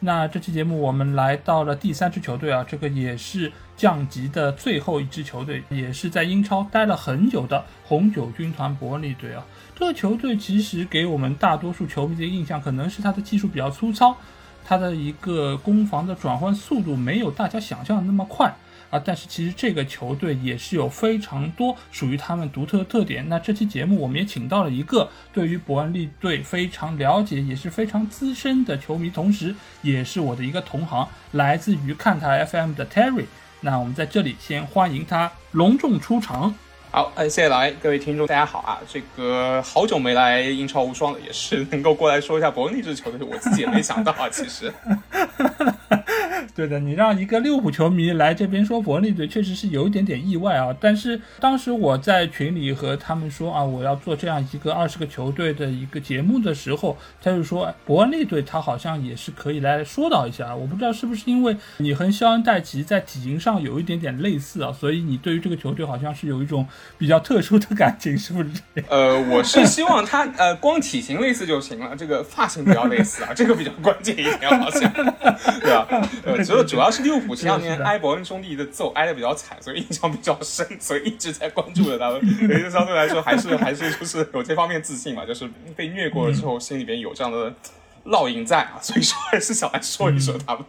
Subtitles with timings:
[0.00, 9.44] 那这期节目我们来到了第三支球队啊，这个也是降级的最后一支球队，也是在英超待了很久的红酒军团伯利队啊。
[9.74, 14.16] 这个球队其实给我们大多数球迷的印象，可能是他的技术比较粗糙，
[14.64, 18.54] 他的一个攻防的转换速度没有大家想象的那么快。
[18.90, 23.28] 啊，但是其实这个球队也是有非常多属于他们独特的特点。
[23.28, 33.26] 那这期节目我们也请到了一个对于伯恩利队非常了解，也是非常资深的球迷，同时也是我的一个同行，来自于看台 FM 的 Terry。
[33.60, 36.54] 那我们在这里先欢迎他隆重出场。
[36.98, 38.80] 好，呃，谢谢来各位听众，大家好啊！
[38.88, 44.74] 这个好久没来英超无双了，也是能够过来说一下伯恩利这支球队，我自己也没想到啊，其实。
[46.54, 50.74] 对的，你让一个利物浦球迷来这边说伯恩利队，确实是有一点点意外啊。
[50.80, 60.56] 但是当时我在群里和他们说啊，我要做这样一个二十个球队的一个节目的时候，他就说伯恩利队他好像也是可以来说到一下啊。
[60.56, 66.66] 我不知道是不是因为你和肖恩戴奇在体型上有一点点类似啊，所以你对于这个球队好像是有一种
[66.96, 68.48] 比较特殊的感情，是不是？
[68.88, 74.92] 呃，我是希望他呃光体型类似就行了，这个发型比较类似啊，这个比较关键一点，好像
[75.60, 76.08] 对吧？
[76.24, 76.44] 呃。
[76.44, 82.20] 主主要是利物浦前两年埃伯恩兄弟的揍挨的比较惨，所以印象比较深，所以一直在关注着他们。
[82.20, 87.52] 所以相对来说，还是还是就是有这方面自信嘛，就是被虐过了之后，心里边有这样的
[88.06, 90.64] 烙印在啊，所以说还是想来说一说他们。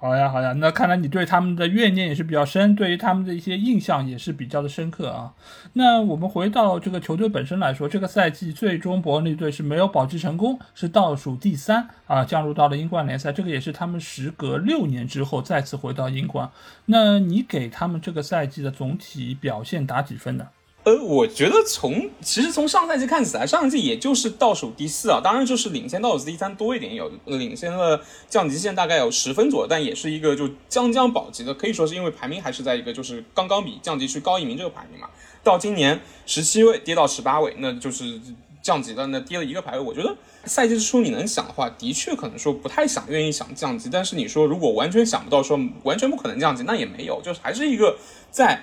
[0.00, 5.34] 好呀，好呀，那看来你对他们的怨念也是比较深，对于他们的一些印象也是比较的深刻啊。
[5.72, 13.32] 那我们回到这个球队本身来说，这个赛季最终伯恩利队是没有保级成功，是倒数第三啊，降入到了英冠联赛。
[13.32, 16.48] 这个也是他们时隔六年之后再次回到英冠。
[16.84, 20.46] 那你给他们这个赛季的总体表现打几分呢？
[20.88, 28.00] 呃，我觉得从其实从上赛季看起来，上赛季也就是倒数第四啊，当然就是领先倒数第三多一点，有领先了
[28.30, 35.08] 降级线大概有十分左右，但也是一个就将将保级的，可以说是因为排名还是在一个就是刚刚比降级区高一名这个排名嘛。
[35.44, 38.18] 到今年十七位跌到十八位，那就是
[38.62, 39.80] 降级了，那跌了一个排位。
[39.80, 40.16] 我觉得
[40.46, 47.98] 赛季之初你能想的话，的确可能说不太想愿意想降级，但是你说如果完全想不到说完全不可能降级，那也没有，就是还是一个
[48.30, 48.62] 在。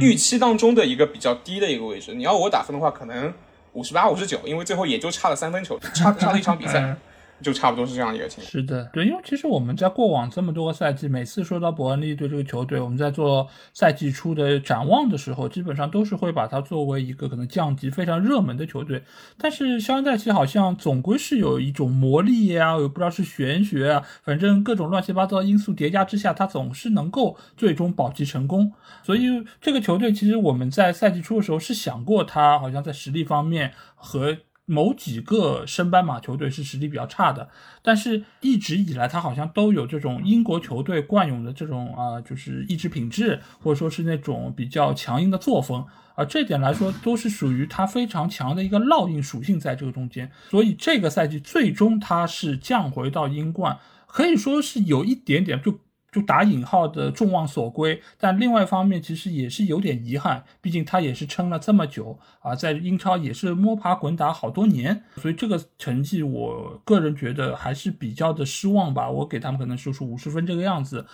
[0.00, 3.32] 预期当中的一个比较低的一个位置，你要我打分的话，可能
[3.72, 6.96] 五十八、五十九，因为最后也就差了三分球，差 差了一场比赛。
[7.42, 8.50] 就差不多是这样一个情况。
[8.50, 19.02] 是的，对，因为其实我们在过往这么多个赛季，每次说到伯恩利对这个球队，我们在做赛季初的展望的时候，基本上都是会把它作为一个可能降级非常热门的球队。
[19.38, 28.72] 但是肖恩戴奇好像总归是有一种魔力呀，也不知道是玄学啊，反正各种乱七八糟的因素叠加之下，他总是能够最终保级成功。
[29.02, 34.36] 所以这个球队其实我们在赛季初的时候是想过，他好像在实力方面和。
[34.70, 37.48] 某几个升班马球队是实力比较差的，
[37.82, 50.30] 但是一直以来他好像都有这种英国球队惯有的这种啊，就是意志品质，或者说是那种比较强硬的作风啊，这点来说都是属于他非常强的一个烙印属性在这个中间。
[50.50, 55.80] 所以这个赛季最终他是降回到英冠，可以说是有一点点就。
[56.12, 69.08] 就打引号的众望所归，但另外一方面其实也是有点遗憾，毕竟他也是撑了这么久啊，在英超也是摸爬滚打好多年，所以这个成绩我个人觉得还是比较的失望吧。
[69.08, 71.06] 我给他们可能说出五十分这个样子。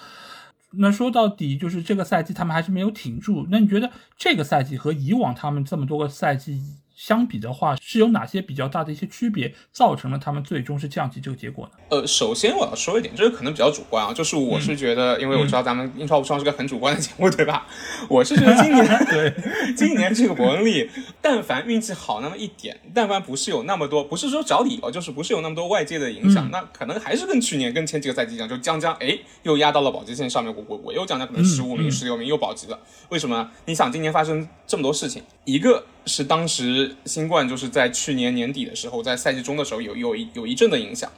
[0.78, 3.46] 那说到底就是这个赛季他们还是没有挺住。
[3.50, 6.60] 那你觉得这个赛季和以往他们这么多个赛季？
[6.96, 11.72] 相比的话，是有哪些比较大的一些区别，造成了他们最终是降级这个结果呢？
[11.90, 17.66] 呃，首先我要说一点，这个可能比较主观啊，就是我是觉得，因为我知道咱们英超无双是个很主观的节目，对吧？
[18.08, 19.34] 我是觉得今年 对
[19.76, 20.90] 今年这个伯恩利，
[21.20, 32.78] 但凡运气好那么一点，但凡不是有那么多，不是说找理由，就是不是有那么多外界的影响，那可能还是跟去年跟前几个赛季一样，就将将哎又压到了保级线上面，我我我又将将可能十五名、十六名又保级了。
[33.10, 33.50] 为什么？
[33.66, 35.86] 你想今年发生这么多事情，一个。
[36.08, 41.10] 是当时新冠就是在去年年底的时候，在赛季中的时候有有一有一阵的影响，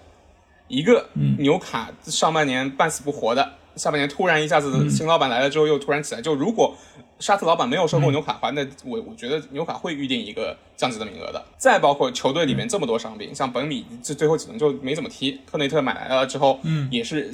[0.67, 1.07] 一个
[1.41, 6.75] 纽卡上半年半死不活的，下半年突然一下子新老板来了之后又突然起来，就如果
[7.19, 11.45] 沙特老板没有收购纽卡的话，那我我觉得纽卡会预定一个降级的名额的。
[11.59, 17.31] 再包括球队里面这么多伤病，像本米这最后几轮就没怎么踢，特内特买来了之后，嗯，也是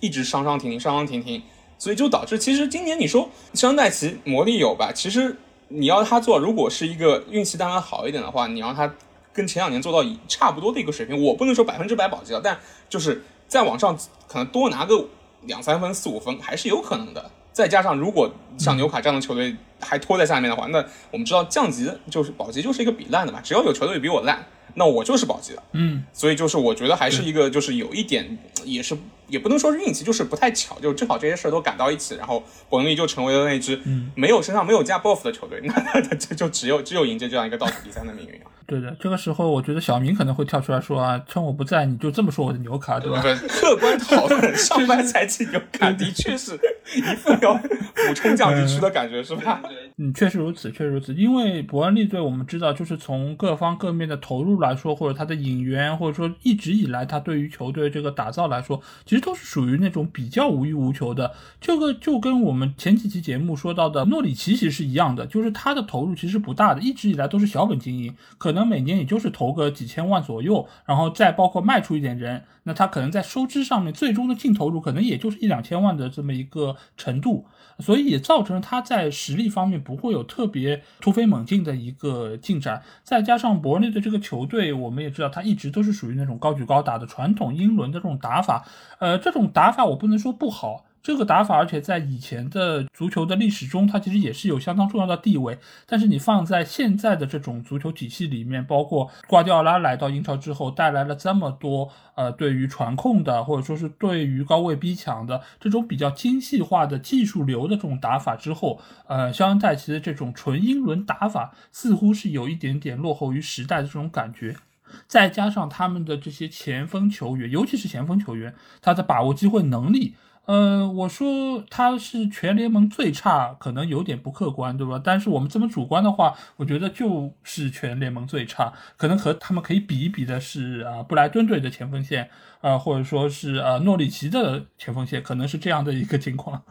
[0.00, 1.42] 一直伤伤停停，伤伤停停。
[1.78, 4.92] 所以就导致其实今年你说香奈奇魔力有吧？
[4.94, 5.36] 其实
[5.76, 8.94] 你要他做，如果是一个运气当然好一点的话，你让他
[9.32, 12.56] 跟前两年做到差不多的一个水平，我不能说百分之百保级了，但
[12.88, 13.98] 就是再往上
[14.28, 15.06] 可能多拿个
[15.42, 17.30] 两三分、四五分还是有可能的。
[17.52, 24.46] 再加上如果像纽卡这样的球队还拖在下面的话，那我们知道降级就是保级就是一个比烂的嘛，只要有球队比我烂。
[24.76, 28.96] 那我就是保级了，嗯，所以就是我觉得还是一个，就是有一点也是
[29.28, 33.80] 也不能说是运气，就是不太巧，就正好这些事儿都赶到一起，然后伯恩利就成为了那支
[34.14, 38.50] 没有身上没有加 buff 的球队， 那那这就只有只有迎接这样一个倒数第三的命运啊。
[38.66, 43.22] 对的，这个时候我觉得小明可能会跳出来说啊，趁我不在你就这么说我的纽卡，对吧？
[43.46, 46.58] 客观讨论，上半赛季牛卡 的确是
[46.96, 49.60] 一副要补充降级区的感觉，是吧？
[49.98, 51.12] 嗯，确实如此，确实如此。
[51.12, 61.32] 因为伯恩利队我们知道，就是从各方各面的投入来说，或者他的引援，或者说一直以来他对于球队这个打造来说，其其实都是属于那种比较无欲无求的。
[61.60, 77.46] 这个就跟我们前几期节目说到的诺里奇其实是一样的，就是他的投入其实不大的，一直以来都是小本经营，可能每年也就是投个几千万左右，然后再包括卖出一点人，那他可能在收支上面最终的净投入可能也就是一两千万的这么一个程度，
[77.78, 82.82] 所以也造成了他在实力方面不会有特别突飞猛进的一个进展。
[83.04, 88.66] 再加上伯内的这个球队，我们也知道他一直都是属于那种高举高打的传统英伦的这种打法，
[89.04, 90.86] 呃，这种打法我不能说不好。
[91.02, 95.58] 这个打法，而且在以前的足球的历史中，它其实也是有相当重要的地位。
[95.84, 114.56] 但是你放在现在的这种足球体系里面，包括瓜迪奥拉来到英超之后，带来了这么多呃，对于传控的，或者说是对于高位逼抢的这种比较精细化的技术流的这种打法之后，呃，肖恩戴奇的这种纯英伦打法似乎是有一点点落后于时代的这种感觉。
[115.06, 120.14] 再加上他们的这些前锋球员，尤其是前锋球员，他的把握机会能力。
[120.46, 125.00] 呃，我说他是全联盟最差，可能有点不客观，对吧？
[125.02, 132.28] 但是我们这么主观的话，我觉得就是全联盟最差，可能和他们可以比一比的是啊，布莱顿队的前锋线，
[132.60, 136.62] 啊，或者说是呃诺里奇的前锋线，可能是这样的一个情况。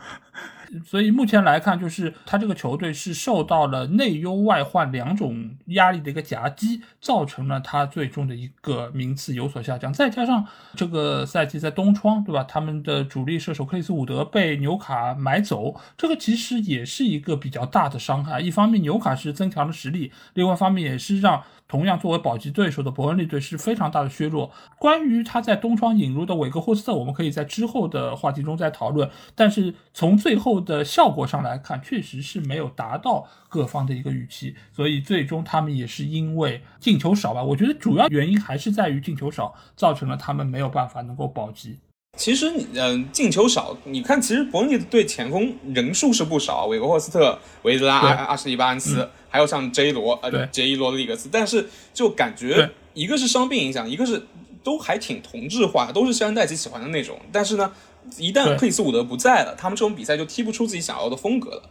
[0.85, 9.91] 所以目前来看，就是他这个球队是受到了内忧外患两种压力的一个夹击，造成了他最终的一个名次有所下降。
[9.91, 12.43] 再加上这个赛季在东窗，对吧？
[12.43, 18.39] 他们的主力射手克里斯伍德被纽卡买走，这个其实也是一个比较大的伤害。
[18.39, 21.43] 一方面纽卡是增强了实力，另外一方面也是让。
[21.73, 24.51] 同样作为保级对手的伯恩利队是非常大的削弱。
[24.77, 29.09] 关于他在东窗引入的韦格霍斯特，我们可以在之后的话题中再讨论。
[29.33, 37.41] 但是从最后的效果上来看，确实是没有达到各方的一个预期，所以最终他们也是因为进球少吧。
[37.41, 41.79] 我觉得主要原因还是在于进球少，造成了他们没有办法能够保级。
[42.15, 49.09] 其实你，嗯，进球少，你看，其实伯恩利队前锋人数是不少，韦格霍斯特、维德拉、阿阿什利巴恩斯。
[49.29, 54.27] 还有像 J 罗呃杰伊罗德里格斯，但是就感觉一个是伤病影响，一个是
[54.63, 57.19] 都还挺同质化，都是肖恩戴奇喜欢的那种。
[57.31, 57.73] 但是呢，
[58.19, 61.63] 一旦克里斯伍德不在了，他们这种比赛就踢不出自己想要的风格了，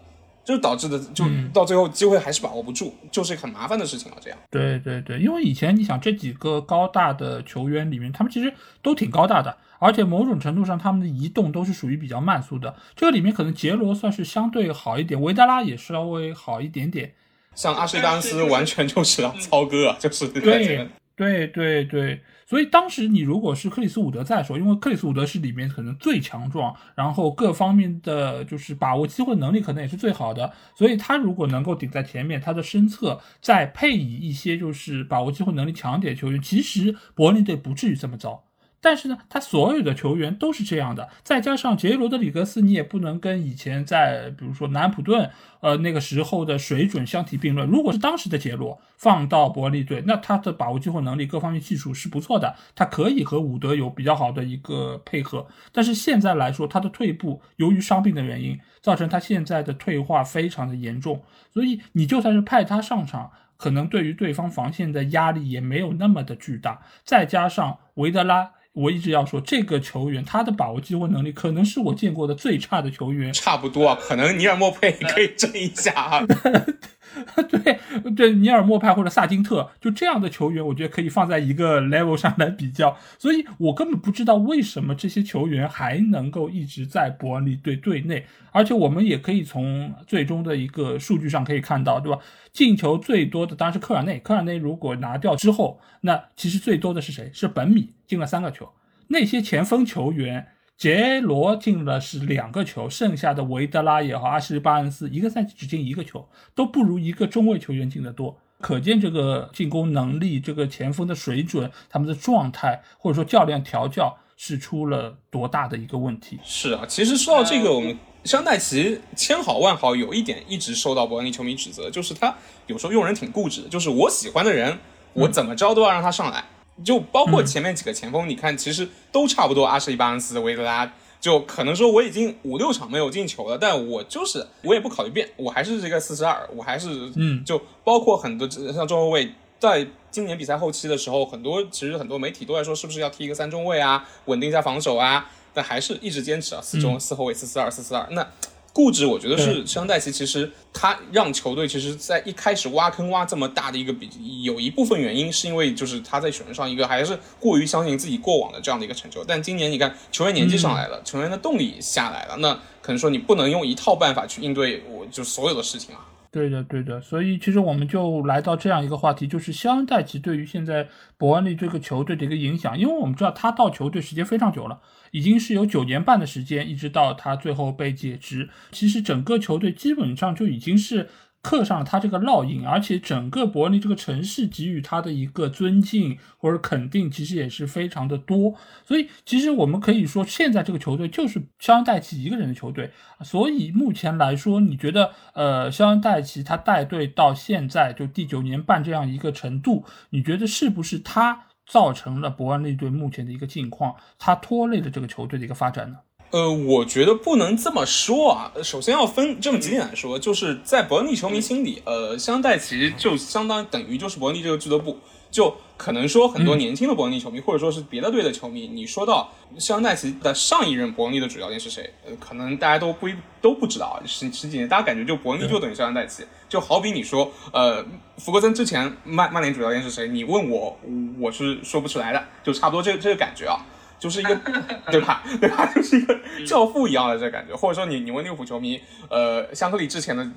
[0.44, 4.18] 就导致的就到最后机会还是把握不住，就是很麻烦的事情了。
[4.20, 4.36] 这样。
[4.50, 9.56] 对对对，因为以前你想这几个高大的球员里面，他们其实都挺高大的。
[9.82, 12.76] 而且某种程度上，他们的移动都是属于比较慢速的。
[12.94, 17.14] 这个里面可能杰罗算是相对好一点，维达拉也稍微好一点点。
[17.56, 22.22] 像阿什利·丹斯完全就是操哥，就是对对对对。
[22.46, 38.44] 所以当时你如果是克里斯伍德在的时候，因为克里斯伍德是里面可能最强壮，然后各方面的就是把握机会能力可能也是最好的，所以他如果能够顶在前面，他的身侧再配以一些就是把握机会能力强点球员，其实柏林队不至于这么糟。
[38.84, 47.68] 但是呢，他所有的球员都是这样的，再加上杰罗德里格斯，你也不能跟以前在比如说南普顿，呃那个时候的水准相提并论。
[47.68, 55.46] 如果是当时的杰罗放到伯利队，那他的把握机会能力、各方面技术是不错的，他可以和伍德有比较好的一个配合。
[55.70, 61.22] 但是现在来说，他的退步由于伤病的原因，造成他现在的退化非常的严重。
[61.54, 66.82] 所以你就算是派他上场，可能对于对方防线的压力也没有那么的巨大。
[67.04, 68.50] 再加上维德拉。
[68.74, 73.32] 我一直要说，这个球员他的把握机会能力可能是我见过的最差的球员。
[73.32, 76.26] 差不多，可能尼尔莫佩可以争一下啊。
[77.48, 77.78] 对
[78.16, 82.96] 对，尼尔莫派或者萨金特，就这样的球员，我觉得可以放在一个 level 上来比较。
[83.18, 92.18] 所以我根本不知道为什么这些球员还能够一直在伯恩利队队内，而且我们也可以从最终的一个数据上可以看到，对吧？
[92.52, 97.30] 进球最多的当然是科尔内，科尔内如果拿掉之后，那其实最多的是谁？
[97.32, 98.68] 是本米进了三个球。
[99.08, 100.48] 那些前锋球员。
[100.82, 108.36] 杰罗进了是两个球，剩下的维德拉也好，阿什利巴恩斯一个赛季只进一个球，都不如一个中卫球员进的多。
[108.60, 116.40] 可见这个进攻能力，这个前锋的水准，他们的状态，或者说教练调教是出了多大的一个问题？
[116.42, 122.34] 是啊，其实说到这个，我们香奈奇千好万好，有一点一直受到伯恩利球迷指责，就是他
[122.66, 124.76] 有时候用人挺固执的，就是我喜欢的人，
[125.12, 126.44] 我怎么着都要让他上来，
[126.84, 130.92] 就包括前面几个前锋，你看其实都差不多，阿什利巴恩斯、维德拉。
[131.20, 148.26] 就可能说我已经五六场没有进球了，但我就是我也不考虑变，我还是这个四十二，我还是嗯，就包括很多像中后卫，在今年比赛后期的时候，很多其实很多媒体都在说是不是要踢一个三中卫啊，稳定一下防守啊，但还是一直坚持啊，四中四后卫四四二四四二那。
[148.72, 150.10] 固执，我觉得是香戴奇。
[150.10, 154.08] 其实他让球队，其实，在一开始挖坑挖这么大的一个比，
[154.42, 159.22] 有一部分原因是因为就是他在选上一个还是过于相信自己过往的这样的一个成就。
[159.24, 166.06] 但今年你看，球员年纪上来了，球员的动力下来了，那可能说你不能用一套办法去应对我就所有的事情啊。
[166.32, 166.98] 对的，对的。
[167.00, 174.80] 所以其实我们就来到这样一个话题，就是肖恩戴奇对于现在伯恩利这个球队的一个影响，因为我们知道他到球队时间非常久了。
[175.10, 178.48] 已经是有九年半的时间，一直到他最后被解职。
[178.70, 181.10] 其实整个球队基本上就已经是
[181.42, 188.54] 刻上了他这个烙印，而且整个伯恩利这个城市给予他的一个尊敬或者肯定，其实也是非常的多。
[188.86, 192.92] 所以，其实我们可以说，现在这个球队就是肖恩戴奇一个人的球队。
[193.22, 201.46] 所以目前来说，你觉得，呃，肖恩戴奇他带队到现在就第九年半这样一个程度，你觉得是不是他？
[201.64, 205.96] 造成了伯恩利队目前的一个境况，他拖累了这个球队的一个发展呢？
[206.32, 208.52] 呃，我觉得不能这么说啊。
[208.62, 214.98] 首先要分这么几点来说，就是在伯恩利球迷心里，呃，香戴奇就相当等于就是伯恩利这个俱乐部。
[215.30, 221.90] 就可能说很多年轻的伯恩利球迷，或者说是别的队的球迷，你说到香奈奇的上一任伯恩利的主教练是谁？
[222.06, 223.08] 呃，可能大家都不
[223.40, 223.96] 都不知道啊。
[224.04, 227.82] 十十几年，大家感觉就伯恩利就等于香奈奇，就好比你说，呃，
[228.18, 230.06] 福格森之前曼曼联主教练是谁？
[230.08, 230.78] 你问我，
[231.18, 233.64] 我是说不出来的，就差不多这这个感觉啊，
[234.02, 234.34] 就是一个
[234.90, 235.22] 对吧？
[235.40, 235.64] 对吧？
[235.72, 240.28] 就是一个教父一样的这感觉，或者说你你问利物浦球迷，呃，香克里之前的。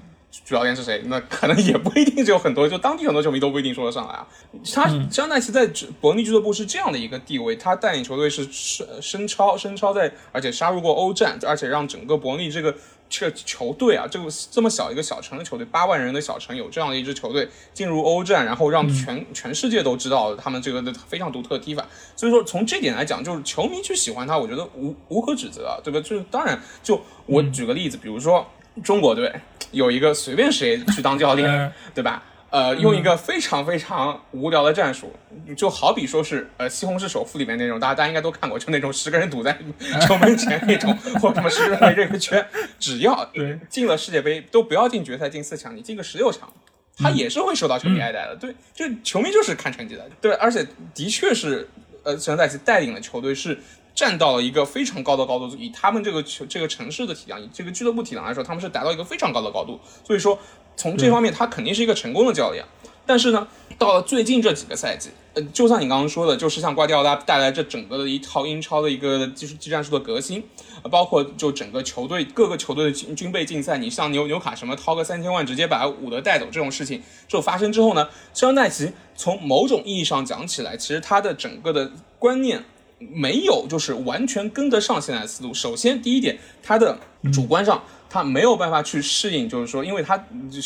[0.43, 1.01] 主教练是谁？
[1.05, 4.27] 那可能也不一定，有很多，就当地很多球迷都不一定说得上来啊。
[4.73, 5.65] 他香奈奇在
[6.01, 12.75] 伯恩利俱乐部是这样的一个地位，他带领球队是升升超，升超在，而且杀入过欧战，而且让整个伯恩利这个
[13.09, 21.85] 这个球队啊，这个这么小一个小城的球队，八万人的小城有这样的一支球队进入欧战，然后让全全世界都知道他们这个的非常独特的踢法。
[22.15, 25.99] 所以说从这点来讲，就是球迷去喜欢他，我觉得无无可指责啊，对吧？
[26.01, 28.45] 就是当然，就我举个例子，比如说。
[28.83, 29.33] 中国队
[29.71, 32.21] 有一个随便谁去当教练，对吧？
[32.55, 35.11] 呃，用一个非常非常无聊的战术，
[35.57, 39.51] 就好比说是呃《西红柿首富》里面那种，大家大家应该都看过，就那种十个人堵在
[40.07, 42.47] 球门前那种，或者什么十个人围这个圈，
[42.79, 43.29] 只要
[43.67, 46.49] 进了世界杯，都不要进决赛进四强，你进个十六强，
[46.97, 48.37] 他也是会受到球迷爱戴的。
[48.37, 50.09] 对，就球迷就是看成绩的。
[50.21, 51.67] 对，而且的确是，
[52.03, 53.59] 呃，孙在奇带领的球队是。
[53.93, 59.79] 站到了一个非常高的高度，以他们这个球这个城市的体量，以这个俱乐部体量来说，他们是达到一个非常高的高度。
[60.05, 60.37] 所以说，
[60.75, 62.63] 从这方面，他肯定是一个成功的教练。
[63.07, 70.43] 但是呢，到了最近这几个赛季，呃，就像你刚刚说的，就是像瓜迪奥拉带来这整个的一套英超的一个技术技战术的革新，
[70.89, 82.63] 包括就整个球队各个球队的军军备竞赛，你像纽纽卡什么掏个三千万直接把伍德带走这种事情，就发生之后呢，肖奈奇从某种意义上讲起来，其实他的整个的观念。
[82.97, 85.53] 没有，就是完全跟得上现在的思路。
[85.53, 86.97] 首先，第一点，他的
[87.31, 87.83] 主观上
[88.15, 90.17] 他没有办法去适应，就是说，因为他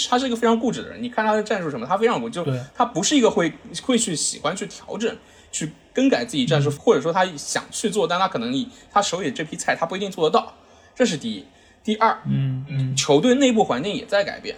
[0.08, 1.02] 他是一个非常固执的人。
[1.02, 3.52] 你看他的战术什么，他非常不就他不是一个会
[3.82, 5.18] 会去喜欢去调整、
[5.52, 10.54] 去更改自己战术，或者说他想去做，但他可能以他手里这批菜，他不一定做得到。
[10.94, 11.44] 这是第一。
[11.84, 14.56] 第二，嗯嗯，球队内部环境也在改变。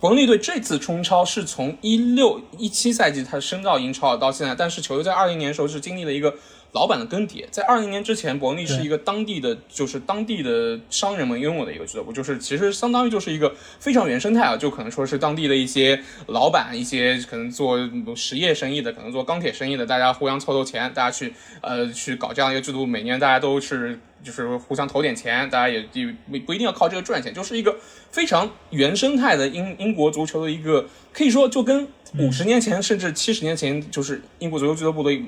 [0.00, 6.34] 伯恩利队这次冲超是从一六一七赛季他升到英超到现在，但是球队在二零年的时候是经历了一个。
[6.76, 17.78] 老板的更迭，在二零年之前，伯恩利是一个当地的，就是当地的商人们拥有的一个俱乐部，就是其实相当于就是一个非常原生态啊，就可能说是当地的一些老板，一些可能做
[18.14, 27.74] 实业生意的，可能做钢铁生意的，大家互相凑凑钱，大家去呃去搞这样一个制度，每年大家都是就是互相投点钱，大家也也不一定要靠这个赚钱，就是一个
[28.10, 35.18] 非常原生态的英英国足球的一个，可以说就跟五十年前甚至七十年前就是英国足球俱乐部的。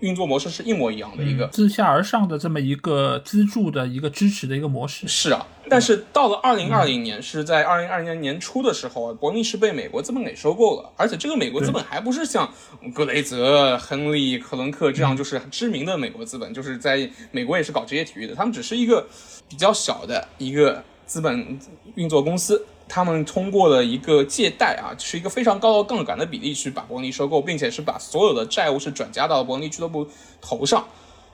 [0.00, 5.08] 运作模式是一模一样的一个自下而上的这么一个资助的一个支持的一个模式。
[5.08, 12.48] 是啊，但是到了二零二零年，是在二零二零年年初的时候，伯恩利是被美国资本给收购了，而且这个美国资本还不是像
[12.94, 19.06] 格雷泽、亨利、克伦克这样就是知名的美国资本，就是在美国也是搞职业体育的，他们只是一个
[19.48, 21.58] 比较小的一个资本
[21.96, 22.64] 运作公司。
[22.88, 30.08] 他们通过了一个借贷啊，是一个非常高的杠杆的比例去把伯恩利收购，并且是把所有的债务是转嫁到伯恩利俱乐部
[30.40, 30.88] 头上。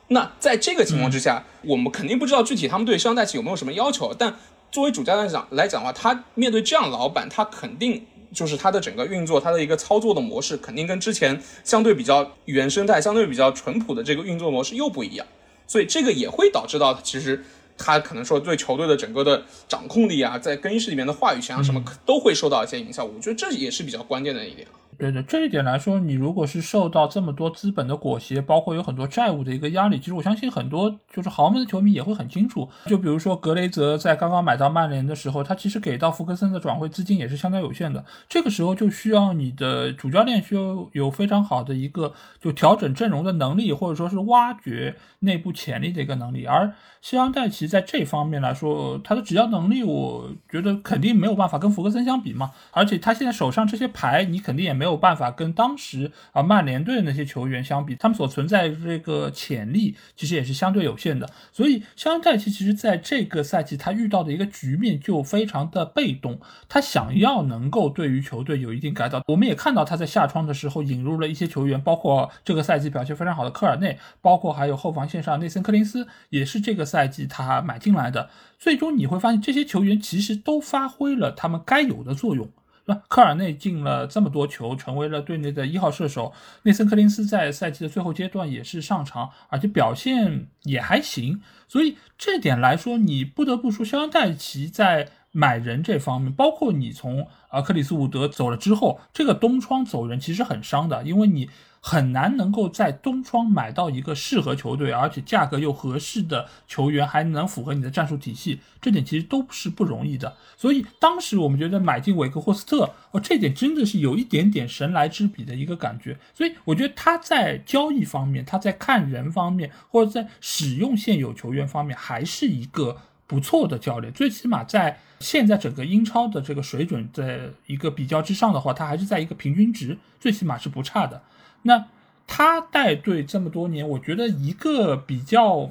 [0.09, 4.13] 那在这个情况之下，我们肯定不知道具体他们对肖恩戴奇有没有什么要求。
[4.13, 4.37] 但
[4.71, 15.27] 作为主教练讲来讲的话，他面对这样老板，他肯定就是他的整个运作，他的一个操作的模式，肯定跟之前相对比较原生态、相对比较淳朴的这个运作模式又不一样。
[15.67, 17.45] 所以这个也会导致到其实。
[17.77, 23.07] 他可能说对球队的整个的掌控力啊，在更衣室里面的话语权啊，什么都会受到一些影响。
[23.07, 24.84] 我觉得这也是比较关键的一点啊。
[24.99, 32.69] 对的，这一点来说，你如果是受到这么多资本的裹挟，包括有很多债务的一个压力，其实我相信很多就是豪门的球迷也会很清楚。
[32.87, 38.05] 就比如说格雷泽在刚刚买到曼联的时候，他其实给到福克森的转会资金也是相当有限的。
[38.29, 46.47] 这个时候就需要你的主教练需要有非常好的一个就调整阵容的能力，或者说是挖掘内部潜力的一个能力。
[46.47, 52.53] 而西昂戴奇在这方面来说，他的执教能力，我觉得肯定没有办法跟福克森相比嘛。
[52.71, 54.84] 而且他现在手上这些牌，你肯定也没。
[54.85, 61.27] 没有办法跟当时啊曼联队的那些球员相比，他们所存在的这个潜力其实也是相对有限的。
[61.51, 66.39] 所以肖恩戴奇其实在这个赛季他遇到的一个局面就非常的被动，
[66.69, 69.23] 他想要能够对于球队有一定改造。
[69.27, 78.29] 我们也看到他在下窗的时候引入了一些球员，包括这个赛季表现非常好的科尔内，包括还有后防线上内森科林斯，也是这个赛季他买进来的。
[78.59, 82.51] 最终你会发现这些球员其实都发挥了他们该有的作用。
[82.87, 86.33] 那科尔内进了这么多球，成为了队内的一号射手。
[86.63, 91.41] 内森·柯林斯在赛季的最后阶段也是上场，而且表现也还行。
[91.67, 101.49] 所以这点来说，你不得不说，肖恩·戴奇在买人这方面，包括你从啊克里斯伍德走了之后，这个东窗走人其实很伤的，因为你。
[101.87, 110.35] 很难能够在东窗买到一个适合球队，而且价格又合适的球员，还能符合你的战术体系，这点其实都是不容易的。
[110.57, 116.17] 所以当时我们觉得买进韦克霍斯特，哦，这点真的是有一点点神来之笔的一个感觉。
[116.33, 124.11] 所以我觉得他在交易方面，他在看人方面，或者在使用现有球员方面，还是一个不错的教练。
[124.11, 131.23] 最起码在现在整个英超的这个水准，在一个比较之上的话，他还是在一个平均值，最起码是不差的。
[131.67, 131.85] 那
[132.27, 135.71] 他带队这么多年，我觉得一个比较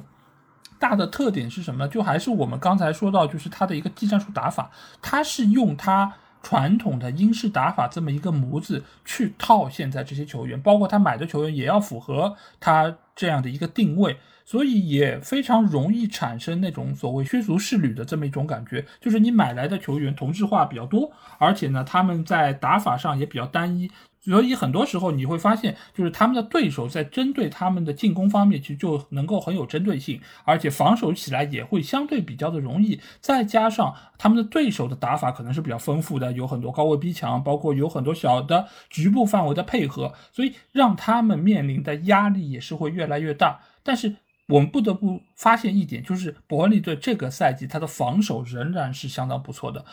[0.78, 1.88] 大的特点是什么？
[1.88, 4.70] 就还是我们刚才说到，就是他的一个技战术打法，
[5.02, 23.90] 他是用他传统的英式打法这么一个模子去套现在这些球员，包括他买的球员也要符合他这样的一个定位，所以也非常容易产生那种所谓削足适履的这么一种感觉，就是你买来的球员同质化比较多，而且呢，他们在打法上也比较单一。
[24.24, 32.98] 所以很多时候你会发现，就是他们的对手在针对他们的进攻方面，其实就能够很有针对性，而且防守起来也会相对比较的容易。
[33.20, 43.60] 再加上他们的对手的打法可能是比较丰富的，有很多高位逼抢，包括有很多小的局部范围的配合，所以让他们面临的压力也是会越来越大。
[43.82, 44.16] 但是
[44.48, 49.84] 我们不得不发现一点，就是伯恩利队这个赛季他的防守仍然是相当不错的。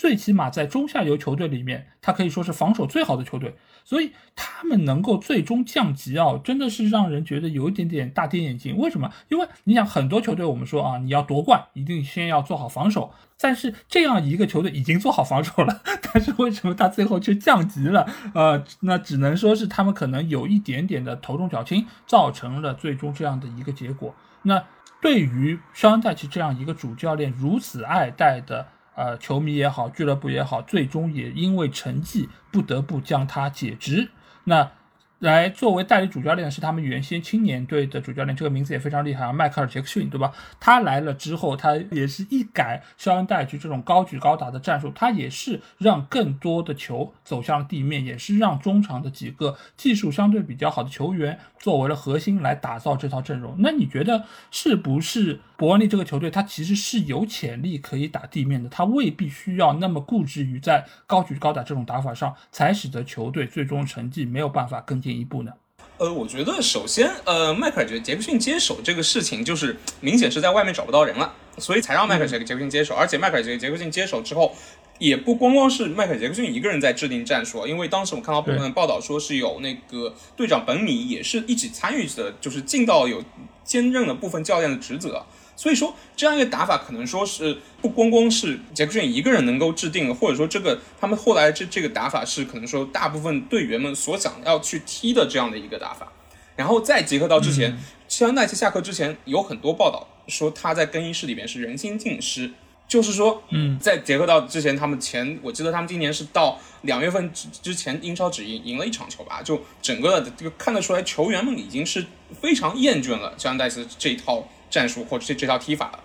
[0.00, 8.78] 最起码在中下游球队里面，他可以说是防守最好的球队，所以他们能够最终降级啊，真的是让人觉得有一点点大跌眼镜。
[8.78, 9.12] 为什么？
[9.28, 13.12] 因为你想，很多球队我们说啊，你要夺冠，一定先要做好防守。
[13.38, 18.08] 但是这样一个球队已经做好防守了， 但是为什么他最后却降级了？
[18.32, 24.14] 呃，那只能说是他们可能有一点点的头重脚轻，造成了最终这样的一个结果。
[24.44, 24.64] 那
[25.02, 28.66] 对于肖恩戴奇这样一个主教练如此爱戴的。
[28.94, 34.10] 呃，球迷也好，俱乐部也好，最终也因为成绩不得不将他解职。
[34.44, 34.72] 那。
[35.20, 40.32] 来作为代理主教练的是他们原先青年队的主教练，这个名字也非常厉害啊，迈克尔·杰克逊，对吧？
[40.58, 53.54] 他来了之后，他也是一改肖恩·戴奇这种高举高打的战术，他也是让更多的球走向了地面，也是让中场的几个技术相对比较好的球员作为了核心来打造这套阵容。
[53.58, 58.70] 那你觉得是不是伯恩利这个球队，他其实是有潜力可以打地面的？
[58.70, 65.09] 他未必需要那么固执于在高举高打这种打法上，才使得球队最终成绩没有办法跟进。
[65.12, 65.52] 一步呢？
[65.98, 72.94] 呃，我觉得首先，呃，迈克尔杰杰克逊接手这个事情，就是明显是在外面找不到人了，所以才让迈克尔杰杰克逊接手。
[72.94, 74.54] 而且迈克尔杰杰克逊接手之后，
[74.98, 83.22] 也不光光是迈克尔杰克逊一个人在制定战术，因为当时我看到部分报道说是有那个队长本米也是一起参与的，就是尽到有
[83.62, 85.26] 兼任了部分教练的职责。
[85.60, 96.10] 所以说，这样一个打法可能说是不光光是杰克逊一个人能够制定的，或者说这个他们后来这这个打法是可能说大部分队员们所想要去踢的这样的一个打法。
[96.56, 97.76] 然后再结合到之前，
[98.08, 102.50] 希恩奈奇下课之前有很多报道说他在更衣室里面是人心尽失，
[102.88, 112.06] 就是说，嗯，在结合到之前他们前，我记得他们今年是到两月份之之前英超只赢赢了一场球吧，就整个的这个看得出来球员们已经是
[112.40, 114.48] 非常厌倦了希恩奈奇这一套。
[114.70, 116.00] 战术或者这这套踢法了，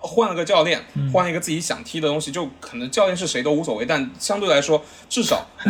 [0.00, 3.84] 换了个教练，换一个自己想踢的东西，就可能教练是谁都无所谓。
[3.84, 5.46] 但相对来说，至少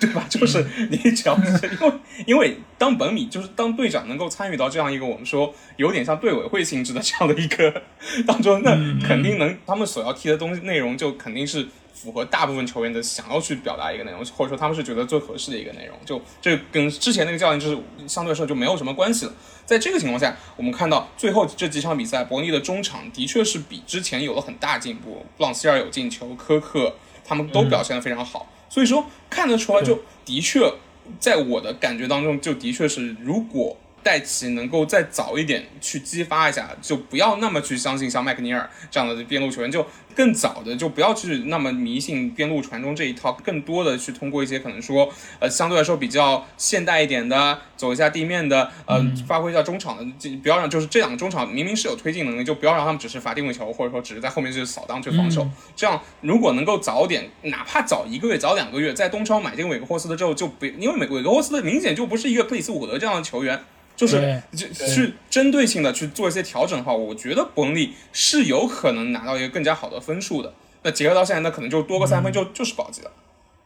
[0.00, 0.24] 对吧？
[0.28, 1.92] 就是你只要是因为
[2.26, 7.82] 因为当本米就是当队长能够参与到这样一个我们说有点像队委会性质的这样的一个
[8.26, 8.70] 当中，那
[9.06, 15.96] 肯定能他们所要踢的东西内容就肯定是符合大部分球员的想要去表达一个内容，或者说他们是觉得最合适的一个内容。
[16.06, 19.32] 就这跟之前那个教练就是相对来说就没有什么关系了。
[19.70, 25.24] 在这个情况下，我们看到最后这几场比赛，伯尼的中场的确是比之前有了很大进步。
[25.36, 26.92] 布朗希尔有进球，科克
[27.24, 28.48] 他们都表现的非常好。
[28.68, 30.72] 所以说看得出来，就的确
[31.20, 33.76] 在我的感觉当中，就的确是如果。
[34.02, 55.48] 戴奇能够再早一点去激发一下，就不要那么去相信像麦克尼尔这样的边路球员，就更早的就不要去那么迷信边路传中这一套，更多的去通过一些可能说呃相对来说比较现代一点的走一下地面的呃发挥一下中场的，不要让就是这两个中场明明是有推进能力，就不要让他们只是罚定位球，或者说只是在后面去扫荡去防守。
[55.76, 63.60] 这样如果能够早点，哪怕早一个月、早两个月，在东超买进韦格霍斯的之后，就不因为韦韦格霍斯的明显就不是一个克里斯伍德这样的球员。
[64.00, 70.54] 就是就去针对性的去做一些调整的话，我觉得伯恩利是有可能拿到一个更加好的分数的。
[70.82, 73.12] 那结合到现在，那可能就多个三分就就是保级了。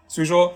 [0.08, 0.52] 所以说，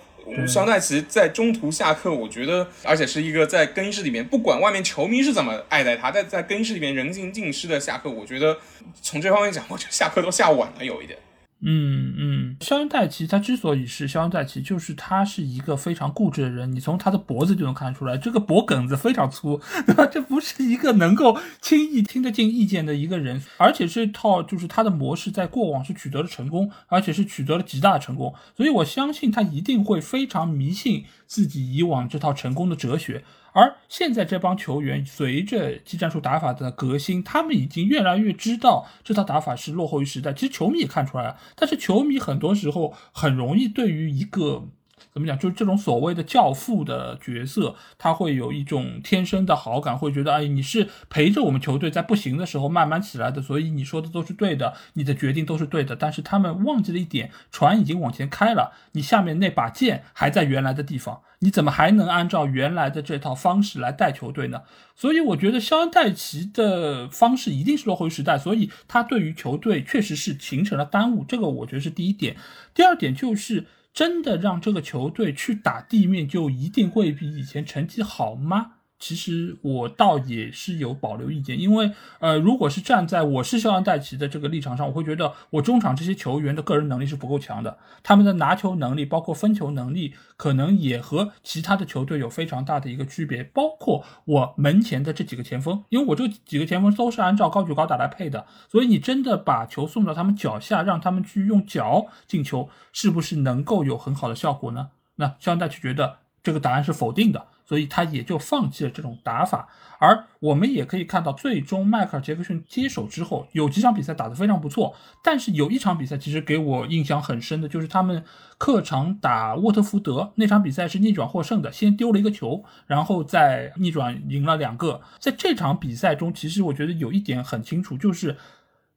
[0.48, 8.58] 肖奈奇在中途下课，我觉得，而且是一个在更衣室里面，不管外面球迷是怎么爱戴他，在在更衣室里面人尽尽失的下课，我觉得
[9.00, 11.16] 从这方面讲，我觉得下课都下晚了有一点。
[11.60, 16.70] 嗯嗯，肖恩戴奇他之所以是肖恩戴奇，就是他是一个非常固执的人。
[16.70, 20.06] 你从他的脖子就能看出来，这个脖梗子非常粗， 对吧？
[20.06, 23.42] 这不是一个能够轻易听得进意见的一个人。
[23.56, 28.32] 而且这套就是他的模式，在过往是取得了成功，而且是取得了极大的成功。
[28.56, 33.24] 所以我相信他一定会非常迷信自己以往这套成功的哲学。
[33.58, 40.32] 而现在这帮球员随着技战术打法的革新，他们已经越来越知道这套打法是落后于时代。
[40.32, 44.68] 其实球迷也看出来了，但是球迷很多时候很容易对于一个。
[45.12, 45.38] 怎么讲？
[45.38, 55.96] 就是这种所谓的教父的角色，他会有一种天生的好感，会觉得，哎，你是陪着我们球队在不行的时候慢慢起来的，所以你说的都是对的，你的决定都是对的。
[55.96, 64.62] 但是他们忘记了一点，船已经往前开了，你下面那把剑还在原来的地方，你怎么还能按照原来的这套方式来带球队呢？
[64.94, 71.24] 所以我觉得肖恩戴奇的方式一定是落后于时代，所以他对于球队确实是形成了耽误。
[71.24, 72.36] 这个我觉得是第一点。
[72.74, 73.66] 第二点就是。
[73.92, 78.77] 真的让这个球队去打地面，就一定会比以前成绩好吗？
[78.98, 93.44] 其实我倒也是有保留意见，因为呃，如果是站在我是肖恩戴奇的这个立场上，我会觉得我中场这些球员的个人能力是不够强的，他们的拿球能力，包括分球能力，可能也和其他的球队有非常大的一个区别。
[93.44, 104.88] 包括我门前的这几个前锋，因为我这几个前锋都是按照高举高打来配的，所以你真的把球送到他们脚下，让他们去用脚进球，是不是能够有很好的效果呢？
[105.16, 107.46] 那肖恩戴奇觉得这个答案是否定的。
[107.68, 114.94] 所以他也就放弃了这种打法，而我们也可以看到，最终迈克尔·杰克逊接手之后，有几场比赛打得非常不错。
[115.22, 118.24] 但是有一场比赛其实给我印象很深的，就是他们
[118.56, 125.02] 客场打沃特福德那场比赛是逆转获胜的，先丢了一个球，然后再逆转赢了两个。
[125.18, 128.38] 在这场比赛中，其实我觉得有一点很清楚，就是。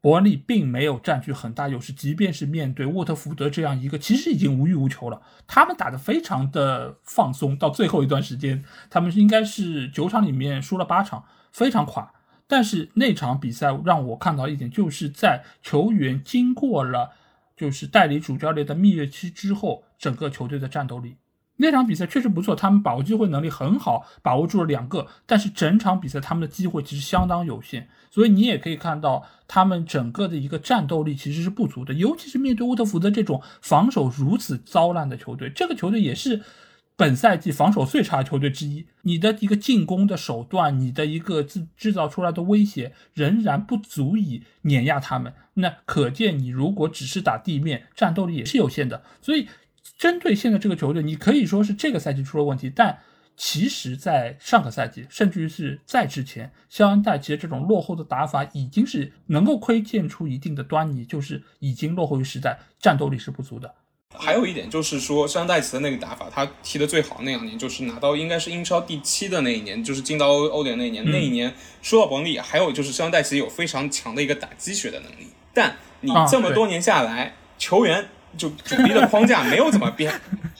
[0.02, 7.56] 伯恩利并没有占据很大优势，即便是面对沃特福德这样一个其实已经无欲无求了，他们打得非常的放松。
[7.56, 12.12] 到最后一段时间，他们应该是九场里面输了八场，非常垮。
[12.48, 17.12] 但是那场比赛让我看到一点，就是在球员经过了
[17.56, 21.18] 就是代理主教练的蜜月期之后，整个球队的战斗力。
[21.62, 25.08] 那场比赛确实不错，他们把握机会能力很好，把握住了两个。
[25.28, 35.52] 但是整场比赛他们的机会其实相当有限，所以你也可以看到他们整个的一个战斗力其实是不足的，尤其是面对沃特福德这种防守如此糟烂的球队。
[35.54, 36.41] 这个球队也是
[36.97, 45.34] 本赛季防守最差的球队之一，你的一个进攻的手段，你的一个制制造出来的威胁，仍然不足以碾压他们。
[45.56, 49.04] 那可见，你如果只是打地面，战斗力也是有限的。
[49.21, 49.47] 所以，
[50.02, 52.98] 针对现在这个球队，你可以说是这个赛季出了问题，但
[53.38, 63.76] 其实，在上个赛季，甚至于是在之前，肖恩戴奇的这种落后的打法，已经是能够窥见出一定的端倪，就是已经落后于时代，战斗力是不足的。
[64.16, 71.06] 还有一点就是说，肖恩戴奇的那个打法，他踢的最好那两年，就是拿到应该是英超第七的那一年，就是进到欧欧联那一年。
[71.12, 75.28] 那一年说到伯恩利，还有就是肖恩戴奇有非常强的一个打鸡血的能力。
[75.54, 80.13] 但你这么多年下来，球员就主力的框架没有怎么变，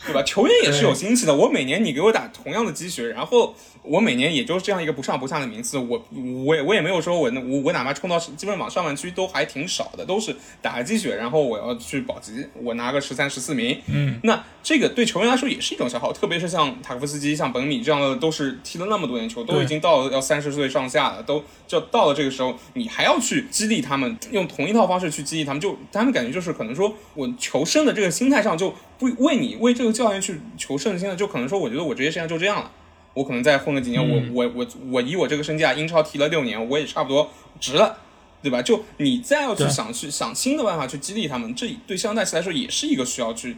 [0.06, 0.24] 对吧？
[0.24, 1.36] 球员也是有心气的。
[1.36, 3.56] 我每年你给我打同样的积雪，然后。
[3.84, 6.06] 我每年也就是这样一个不上不下的名次，我
[6.46, 32.72] 我也我也没有说我我我哪怕冲到基本往上半区都还挺少的，都是打个鸡血，然后我要去保级，我拿个十三十四名，嗯，那这个对球员来说也是一种消耗，特别是像塔克夫斯基、像本米这样的，都是踢了那么多年球，都已经到了要三十岁上下了，都就到了这个时候，你还要去激励他们，用同一套方式去激励他们，就他们感觉就是可能说我求胜的这个心态上就不为你为这个教练去求胜，心了就可能说我觉得我职业生涯就这样了。
[33.14, 37.98] 我可能再混个几年，我我我我以我这个身价，英超踢了六年，我也差不多值了，
[38.42, 38.62] 对吧？
[38.62, 43.58] 就你再要去想去想新的办法去激励他们，这对香奈斯来说也是一个需要去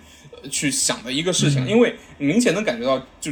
[0.49, 3.31] 去想的一个事情，因为明显能感觉到，就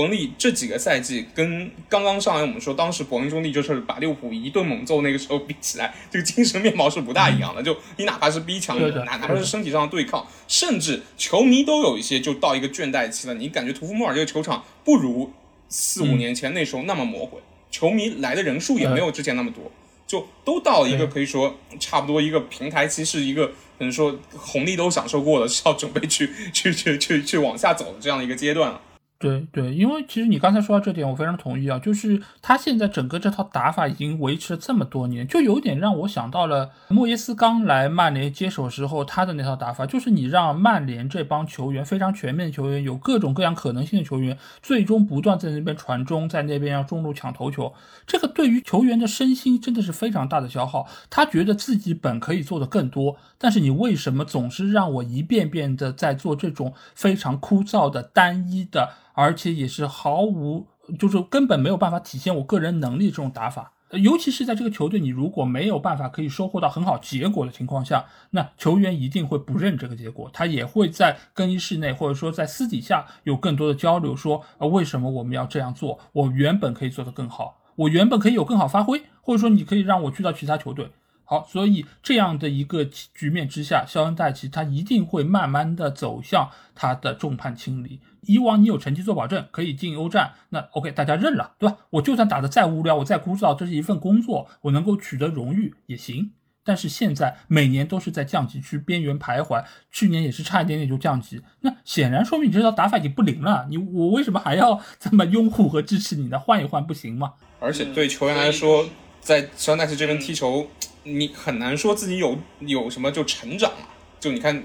[0.00, 7.62] 伯恩利这几个赛季跟刚刚上来我们说当时伯恩兄弟就是把利物浦一顿猛揍那个时候比起来，这个精神面貌是不大一样的。
[7.62, 13.34] 就你哪怕是逼抢，哪哪怕是身体上的对抗，甚至球迷都有一些就到一个倦怠期了。
[13.34, 15.30] 你感觉图夫莫尔这个球场不如。
[15.68, 17.38] 四五年前那时候那么魔鬼，
[17.70, 19.70] 球迷来的人数也没有之前那么多，
[20.06, 28.80] 就都到了一个可以说差不多一个平台期，是一个可能说红利都享受过了，是要准备去去去去去往下走的这样的一个阶段了。
[29.20, 31.78] 对对，因为其实你刚才说到这点，我非常同意啊。
[31.78, 47.74] 就是他现在整个这套打法已经维持了这么多年，就有点让我想到了莫耶斯刚来曼联接手时候他的那套打法，就是你让曼联这帮球员非常全面的球员，有各种各样可能性的球员，最终不断在那边传中，在那边要中路抢头球，
[48.06, 50.88] 这个对于球员的身心真的是非常大的消耗。
[51.10, 58.94] 他觉得自己本可以做的更多，但是你为什么总是让我一遍遍的在做这种非常枯燥的单一的？
[59.20, 60.66] 而且也是毫无，
[60.98, 75.98] 就是根本没有办法体现我个人能力这种打法，尤其是在这个球队，你如果没有办法可以收获到很好结果的情况下，那球员一定会不认这个结果，他也会在更衣室内或者说在私底下有更多的交流，说啊为什么我们要这样做？
[76.12, 80.92] 我原本可以做得更好，我原本可以有更好发挥，或者说你可以让我去到其他球队。
[81.30, 88.00] 好，所以这样的一个局面之下，肖恩戴奇他一定会慢慢的走向他的众叛亲离。
[88.22, 91.76] 以往你有成绩做保证，可以进欧战，那 OK，大家认了，对吧？
[91.90, 96.32] 我就算打的再无聊，我再枯燥，这是一份工作，我能够取得荣誉也行。
[96.64, 103.68] 但是现在每年都是在降级区边缘徘徊，去年也是差一点点就降级，那显然说明你这套打法已经不灵了。
[103.70, 106.36] 你我为什么还要这么拥护和支持你呢？
[106.40, 107.34] 换一换不行吗？
[107.60, 108.88] 而且对球员来说，
[109.20, 110.66] 在肖恩戴奇这边踢球。
[111.04, 113.88] 你很难说自己有有什么就成长了，
[114.20, 114.62] 就你看，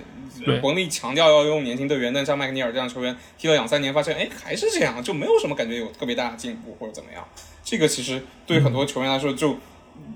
[0.62, 7.26] 伯恩利强调要用年轻队员，但像麦克尼尔这样球员踢了两三年，发现哎还是这样，就没有什么感觉有特别大的进步或者怎么样。
[7.64, 9.58] 这个其实对很多球员来说，就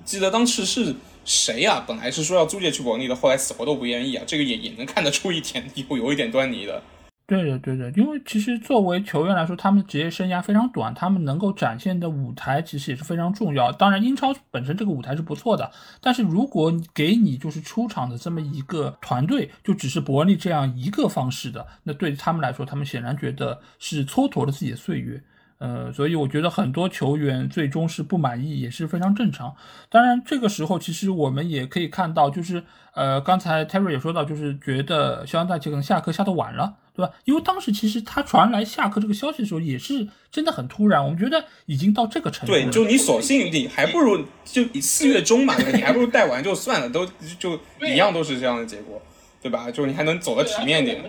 [0.04, 1.84] 记得当时是谁呀？
[1.88, 4.24] 本来是说要租借去伯恩利的，后来死活都不愿意啊。
[4.28, 6.84] 这个也也能看得出一点有有一点端倪的。
[7.30, 13.72] 对的，对的，因为其实作为球员来说，他们职业生涯非常短，他们能够展现的舞台其实也是非常重要。
[13.72, 25.22] 当然，英超本身这个舞台是不错的，但是如果给你就是出场的这么一个团队，就只是伯恩利这样一个方式的，那对他们来说，他们显然觉得是蹉跎了自己的岁月。
[25.60, 29.54] 呃，所以我觉得很多球员最终是不满意，也是非常正常。
[29.90, 37.12] 当然，这个时候其实我们也可以看到，就是呃，刚才 Terry 也说到，就是觉得肖恩戴奇可能下课下的晚了，对吧？
[37.26, 41.04] 因为当时其实他传来下课这个消息的时候，也是真的很突然。
[41.04, 47.06] 我们觉得已经到这个程度，对，就你索性你还不如 就四月中嘛，你还不如带完就算了，都
[47.38, 49.02] 就一样都是这样的结果，
[49.42, 49.70] 对吧？
[49.70, 51.04] 就你还能走得体面点。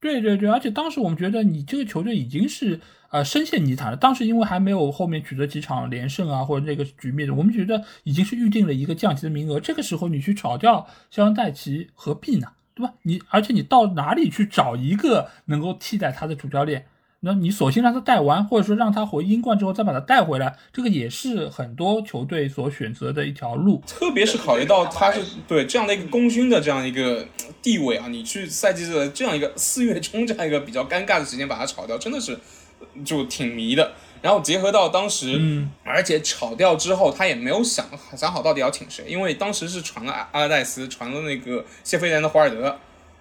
[0.00, 2.80] 对对对，而且当时我们觉得你这个球队已经是。
[3.10, 3.96] 呃，深陷泥潭了。
[3.96, 9.60] 当时因为还没有后面取得几场连胜啊，或者那个局面，我们觉得已经是预定了一个降级的名额。
[9.60, 12.48] 这个时候你去炒掉肖恩戴奇，何必呢？
[12.74, 12.92] 对吧？
[13.02, 16.86] 你而且你到哪里去找一个能够替代他的主教练？
[17.20, 23.82] 那你索性让他带完，或者说让他回英冠之后再把他带回来，这个也是很多球队所选择的一条路。
[23.86, 27.26] 特别是考虑到他是对这样的一个功勋的这样一个
[27.62, 32.38] 地位啊，你去赛季的这样一个四月中这样一个比较尴尬的时间把他炒掉，真的是
[33.04, 33.92] 就挺迷的。
[34.22, 37.86] 然后结合到当时，嗯，而且炒掉之后，他也没有想
[38.16, 42.78] 想好到底要请谁，因为当时是传了阿阿拉戴斯，传了那个谢菲联的华尔德。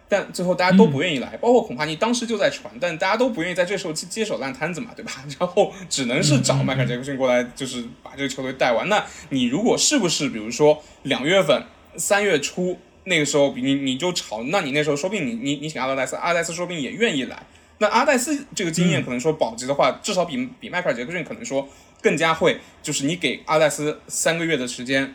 [0.08, 5.12] 但最后大家都不愿意来，包括孔帕尼当时就在传，但大家都不愿意在这时候接接手烂摊子嘛，对吧？
[5.40, 8.88] 然后只能是找迈克尔杰克逊过来，就是把这个球队带完。
[8.88, 11.64] 那你如果是不是，比如说两月份、
[11.98, 17.44] 三月初那个时候，你你就炒，那你那时候说不定你你你请阿德戴斯，阿德戴斯说不定也愿意来。
[17.78, 21.68] 那阿戴斯这个经验可能说保级的话，至少比比迈克尔杰克逊可能说
[22.02, 25.14] 更加会，就是你给阿戴斯三个月的时间。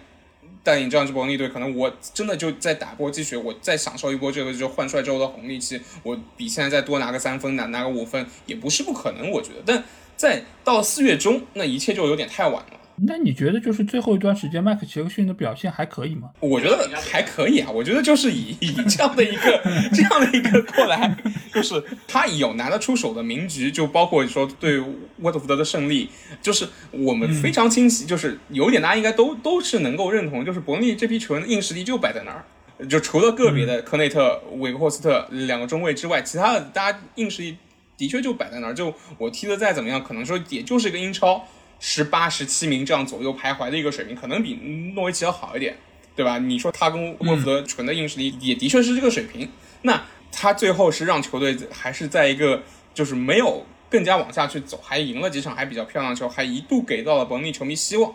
[0.62, 9.62] 带领这样一支伯恩利队，可能我真的就在打波积雪，我再享受一波这个就换帅之后的红利期，我比现在再多拿个三分，拿拿个五分也不是不可能，我觉得。
[9.64, 9.82] 但
[10.18, 12.79] 在到四月中，那一切就有点太晚了。
[13.06, 16.30] 那你觉得就是最后一段时间，麦克杰克逊的表现还可以吗？
[16.40, 17.70] 我觉得还可以啊。
[17.70, 21.16] 我觉得就是以 以这样的一个这样的一个过来，
[21.54, 24.80] 就是他有拿得出手的名局，就包括说对
[25.20, 26.10] 沃特福德的胜利，
[26.42, 32.44] 就是我们非常清晰，就是有点大家应该都都是能够认同，就是伯恩利这批球员的硬实力就摆在那儿。
[32.88, 37.56] 就除了个别的科内特、韦克霍斯特两个中卫之外，其他的大家硬实力
[37.96, 38.74] 的确就摆在那儿。
[38.74, 41.46] 就我踢的再怎么样，可能说也就是一个英超。
[41.80, 44.54] 十八、十七名这样左右徘徊的一个水平，可能比
[44.94, 45.74] 诺维奇要好一点，
[46.14, 46.38] 对吧？
[46.38, 49.48] 你说他跟沃夫德纯的硬实力也的确是这个水平，
[49.82, 52.62] 那他最后是让球队还是在一个
[52.92, 58.14] 就是没有更加往下去走，还赢了几场还比较漂亮的球，还一度给到了伯恩利球迷希望。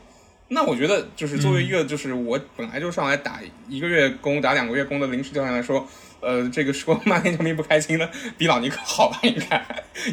[0.49, 5.87] 那我觉得就是作为一个就是我本来就上来打一个月工、打两个月工的临时教练来说。
[6.25, 9.19] 呃，这个说曼联球迷不开心的比老尼克好吧？
[9.21, 9.63] 应该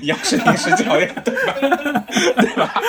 [0.03, 1.55] 一样是临时教练，对吧？
[2.37, 2.83] 对吧？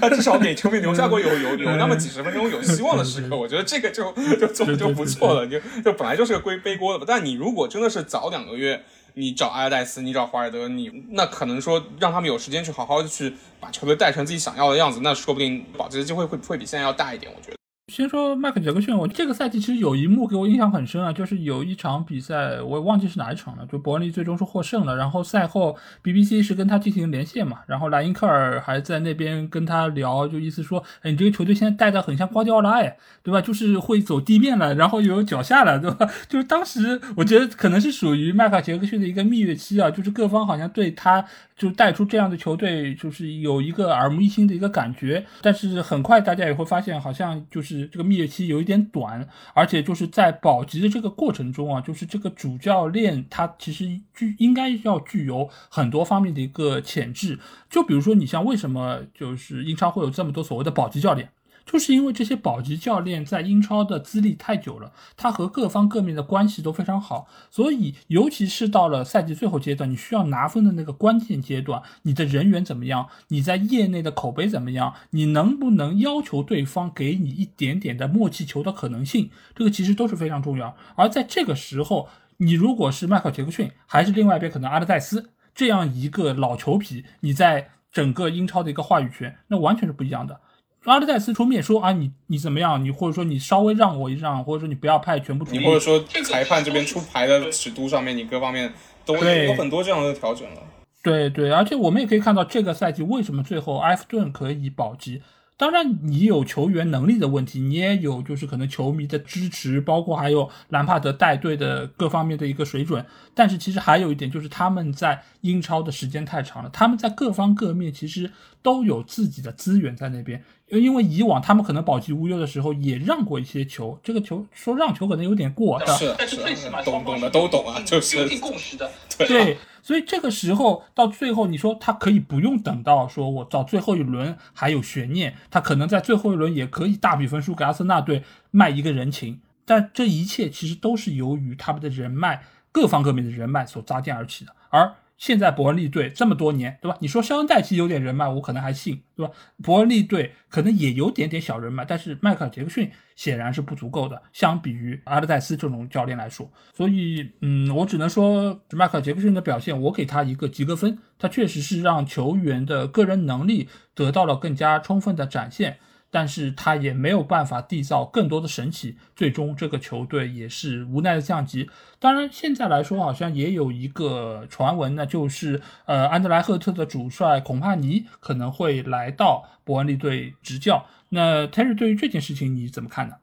[0.00, 5.46] 他至少给球迷留下过有有有那么几十分钟有希望的时刻，我觉得这个就就就就不错了。
[5.46, 7.04] 就就本来就是个归背锅的吧。
[7.06, 8.82] 但你如果真的是早两个月，
[9.14, 17.30] 你找阿尔戴斯，你找华尔德，你那可能说让他们有时间去好好的去把球队带成自己想要的样子，那说不定保级的机会会会比现在要大一点。
[17.30, 17.61] 我觉得。
[17.92, 24.96] 先说麦克杰克逊，我这个赛季其实有一幕给我印象很深啊，就是有一场比赛，我也忘记是哪一场了，就伯恩利最终是获胜了。
[24.96, 33.42] 然后赛后 BBC 是跟他进行连线嘛，然后莱因克尔还在那边跟他聊，就意思说，哎，你这个球队现在带的很像瓜迪奥拉，哎，对吧？
[33.42, 36.08] 就是会走地面了，然后有脚下了，对吧？
[36.30, 41.22] 就是当时我觉得可能是属于麦克杰克逊的一个蜜月期啊，就是各方好像对他
[41.58, 45.26] 就带出这样的球队，就是有一个耳目一新的一个感觉。
[45.42, 47.81] 但是很快大家也会发现，好像就是。
[47.88, 57.38] 这个蜜月期有一点短，而且就是在保级的这个过程中啊，就是这个主教练他其实具应该要具有很多方面的一个潜质。
[57.68, 61.30] 就比如说，你像为什么就是英超会有这么多所谓的保级教练？
[61.64, 73.08] 就是因为这些保级教练在英超的资历太久了，他和各方各面的关系都非常好，所以尤其是到了赛季最后阶段，你需要拿分的那个关键阶段，你的人员怎么样？
[73.28, 74.94] 你在业内的口碑怎么样？
[75.10, 79.30] 你能不能要求对方给你一点点的默契球的可能性？
[79.54, 80.76] 这个其实都是非常重要。
[80.96, 90.40] 而在这个时候，你如果是迈克尔杰克逊，还是另外一边可能阿德戴斯这样一个老球皮，你在整个英超的一个话语权，那完全是不一样的。
[90.84, 92.84] 阿德戴斯出面说啊，你你怎么样？
[92.84, 98.72] 你或者说你稍微让我一让，或者说你不要派全部主力，或者说裁判这边出牌的尺度上面，你各方面
[99.04, 100.62] 都有很多这样的调整了。
[101.02, 105.22] 对对，而且我们也可以看到这个赛季为什么最后埃弗顿可以保级。
[105.56, 113.04] 当然，你有球员能力的问题，你也有就是可能球迷的支持，包括还有兰帕德带队的各方面的一个水准。
[113.32, 120.42] 但是其实还有一点，就是他们在英超的时间太长了，他们在各方各面其实都有自己的资源在那边。
[120.78, 129.58] 因为以往他们可能保级无忧的时候也让过一些球，这个球说让球可能有点过，是，但是最起码懂懂的都懂啊，就是有一定共识的， 对。
[129.84, 139.40] 所以这个时候到最后，你说他可以不用等到说我到最后一轮还有悬念，他可能在最后一轮也可以大比分输给阿森纳队卖一个人情。
[139.64, 144.94] 但这一切其实都是由于他们的人脉，各方各面的人脉所搭建而起的，而。
[145.22, 146.98] 现在伯恩利队这么多年，对吧？
[147.00, 149.32] 你说肖恩戴奇有点人脉，我可能还信，对吧？
[149.62, 156.50] 伯恩利队可能也有点点小人脉，但是迈克尔杰克逊显然是不足够的，相比于阿德戴斯这种教练来说。
[156.74, 160.98] 所以，嗯，我只能说迈克尔杰克逊的表现，我给他一个及格分。
[161.20, 165.78] 他确实是让球员的个人能力得到了更加充分的展现。
[166.12, 171.70] 但是他也没有办法缔造更多的神奇，最终这个球队也是无奈的降级。
[171.98, 180.84] 当然，现在来说好像也有一个传闻呢，就是呃，安德莱赫特的主帅孔帕尼可能会来到伯恩利队执教。
[181.08, 183.14] 那 Terry 对于这件事情你怎么看呢？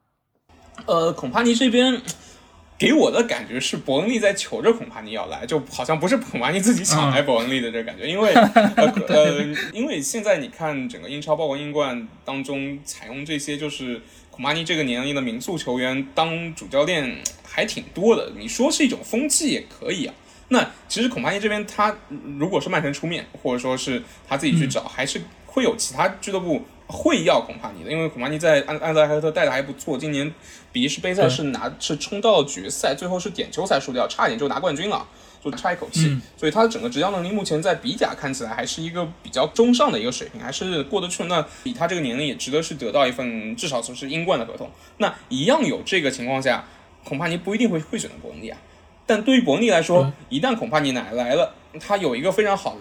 [0.88, 2.02] 呃，孔帕尼这边。
[2.80, 8.08] 给我的感觉是伯恩利在求着孔帕尼要来，就好像不是孔帕尼自己想来伯恩利的这感觉。
[8.08, 8.34] 因为
[9.10, 14.02] 呃，因为现在你看整个英超，包括英冠当中，采用这些就是
[14.32, 18.32] 孔帕尼这个年龄的名宿球员当主教练还挺多的。
[18.38, 20.16] 你说是一种风气也可以啊。
[20.48, 21.94] 那其实孔帕尼这边他
[22.38, 26.66] 如果是曼城出面，或者说是他自己去找，还是会有其他俱乐部。
[26.92, 30.34] 会要孔帕尼的，因为孔帕尼在安安德莱赫特带的还不错，今年
[30.72, 35.08] 比利时杯赛是拿是冲到了决赛，最后是点球赛输掉，差点就拿冠军了，
[35.44, 36.20] 就差一口气。
[36.36, 41.24] 所以他的整个执教能力目前在比甲看起来还是一个比较中上的一个水平，还是过得去。
[41.26, 44.68] 那以他这个年龄也值得是得到一份至少说是英冠的合同。
[44.98, 46.66] 那一样有这个情况下，
[47.04, 48.58] 孔帕尼不一定会会选择伯恩利啊。
[49.06, 52.80] 但对于伯恩利来说，一旦孔帕尼来来了，他有一个非常好的。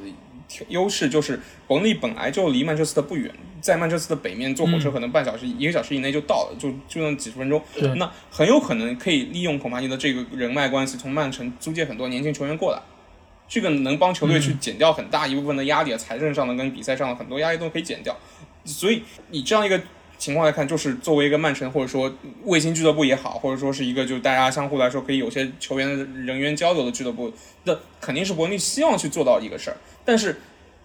[0.68, 7.62] 优势就是伯恩利本来就离曼彻斯特不远，在曼彻斯特北面坐火车可能半小时一个小时以内就到了，就就那几十分钟。
[7.96, 12.80] 那很有可能可以利用孔帕尼的这个人脉关系，从曼城租借很多年轻球员过来，
[13.48, 18.16] 这个能帮球队去减掉很大一部分的压力，财政上的跟比赛上的很多压力都可以减掉。
[18.64, 19.80] 所以你这样一个。
[20.18, 22.12] 情况来看，就是作为一个曼城或者说
[22.44, 25.88] 卫星俱乐部也好，或者说是一个就大家相互来说可以有些球员
[26.26, 27.32] 人员交流的俱乐部，
[27.64, 29.76] 那肯定是伯恩利希望去做到一个事儿。
[30.04, 30.40] 但是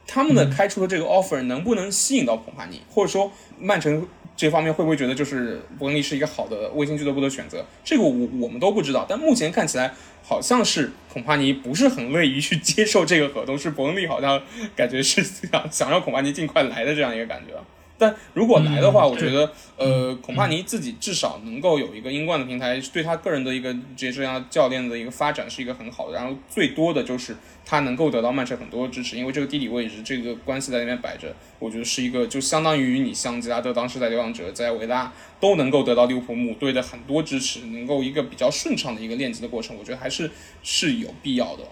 [0.06, 4.06] 他们的开出的这个 offer 能不能吸引到孔帕尼，或者说曼城
[4.36, 7.66] 这方面会不会觉得就是伯恩利是一个好的卫星俱乐部的选择？
[7.84, 8.10] 这个我
[8.40, 9.06] 我们都不知道。
[9.10, 14.42] 但目前看起来好像是孔帕尼不是很乐意去接受这个合同，是伯恩利好像
[14.76, 17.54] 感觉是想想让孔帕尼尽快来的这样一个感觉。
[18.04, 26.18] 但如果来的话，我觉得，呃，恐怕你自己至少能够有一个英冠的平台，对他个人的一个职业生涯教练的一个发展是一个很好的。
[26.18, 27.36] 然后最多的就是
[27.66, 40.30] 他能够得到曼城很多支持，因为这个地理位置，这个关系在那边摆着，我觉得是一个就相当于你像吉拉德当时在流浪者，在维拉都能够得到利物浦母队的很多支持，能够一个比较顺畅的一个练级的过程，我觉得还是
[40.62, 41.64] 是有必要的。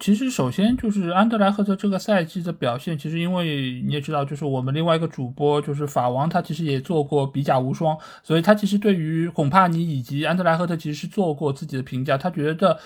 [0.00, 12.78] 其实，首先就是安德莱赫特这个赛季的表现，其实因为你也知道，就是我们另外一个主播就是法王，他其实也做过比甲无双，所以他其实对于孔帕尼以及安德莱赫特其实是做过自己的评价，他觉得。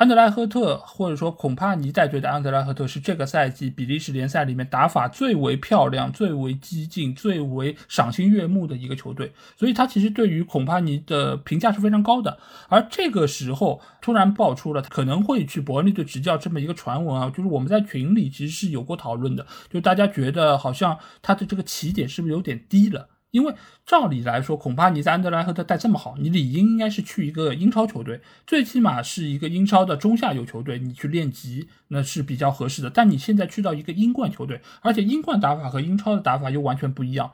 [0.00, 12.38] 安德莱赫特，或者说孔帕尼带队的安德莱赫特是这个赛季比利时联赛里面打法最为漂亮、最为激进、最为赏心悦目的一个球队，所以他其实对于孔帕尼的评价是非常高的。
[12.70, 23.06] 而这个时候突然爆出了可能会去伯恩利队执教这么一个传闻啊，就是我们在群里其实是有过讨论的，就大家觉得好像他的这个起点是不是有点低了？
[23.30, 23.54] 因为
[23.86, 32.90] 照理来说，恐怕你在安德莱赫特带这么好，你理应应该是去一个英超球队，最起码是一个英超的中下游球队，你去练级那是比较合适的。
[32.90, 37.30] 但你现在去到一个英冠球队，而且英冠打法和英超的打法又完全不一样。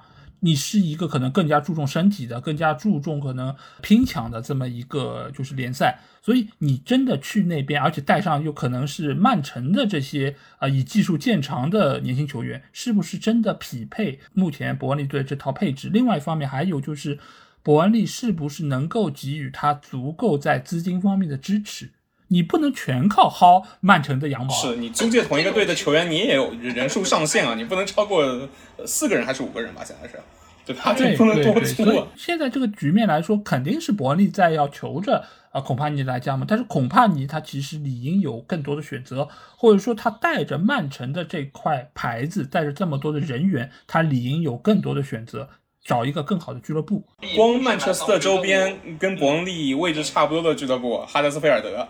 [0.46, 15.90] 你是一个可能更加注重身体的、更加注重可能拼抢的这么一个就是联赛，所以你真的去那边，而且带上又可能是曼城的这些啊以技术见长的年轻球员，是不是真的匹配目前伯恩利队这套配置？
[15.92, 17.18] 另外一方面还有就是，
[17.64, 21.90] 伯恩利是不是能够给予他足够在资金方面的支持？
[22.28, 24.52] 你不能全靠薅曼城的羊毛。
[24.52, 28.48] 是你租借同一个队的球员，你也有人数上限啊，你不能超过
[28.84, 29.82] 四个人还是五个人吧？
[29.84, 30.18] 现在是，
[30.66, 30.92] 对吧？
[30.92, 32.08] 对不能多租啊。
[32.16, 45.48] 现在这个局面来说，肯定是伯恩利在要求着啊孔帕尼来加盟，但是孔帕尼他其实理应有更多的选择，或者说他带着曼城的这块牌子，带着这么多的人员，他理应有更多的选择，
[45.84, 47.04] 找一个更好的俱乐部。
[47.36, 51.86] 光曼彻斯特周边跟伯恩利位置差不多的俱乐部，哈德斯菲尔德。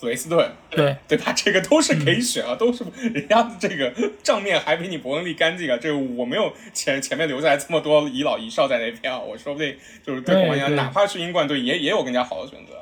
[0.00, 1.32] 普雷斯顿，对对吧？
[1.32, 2.82] 这个都是可以选啊，都是
[3.12, 3.92] 人家的这个
[4.22, 5.76] 账面还比你伯恩利干净啊。
[5.76, 12.72] 这个我没有前前面留下来这么多遗老遗少在那边啊，我说不定就是对国家，哪怕是英冠队也也有更加好的选择。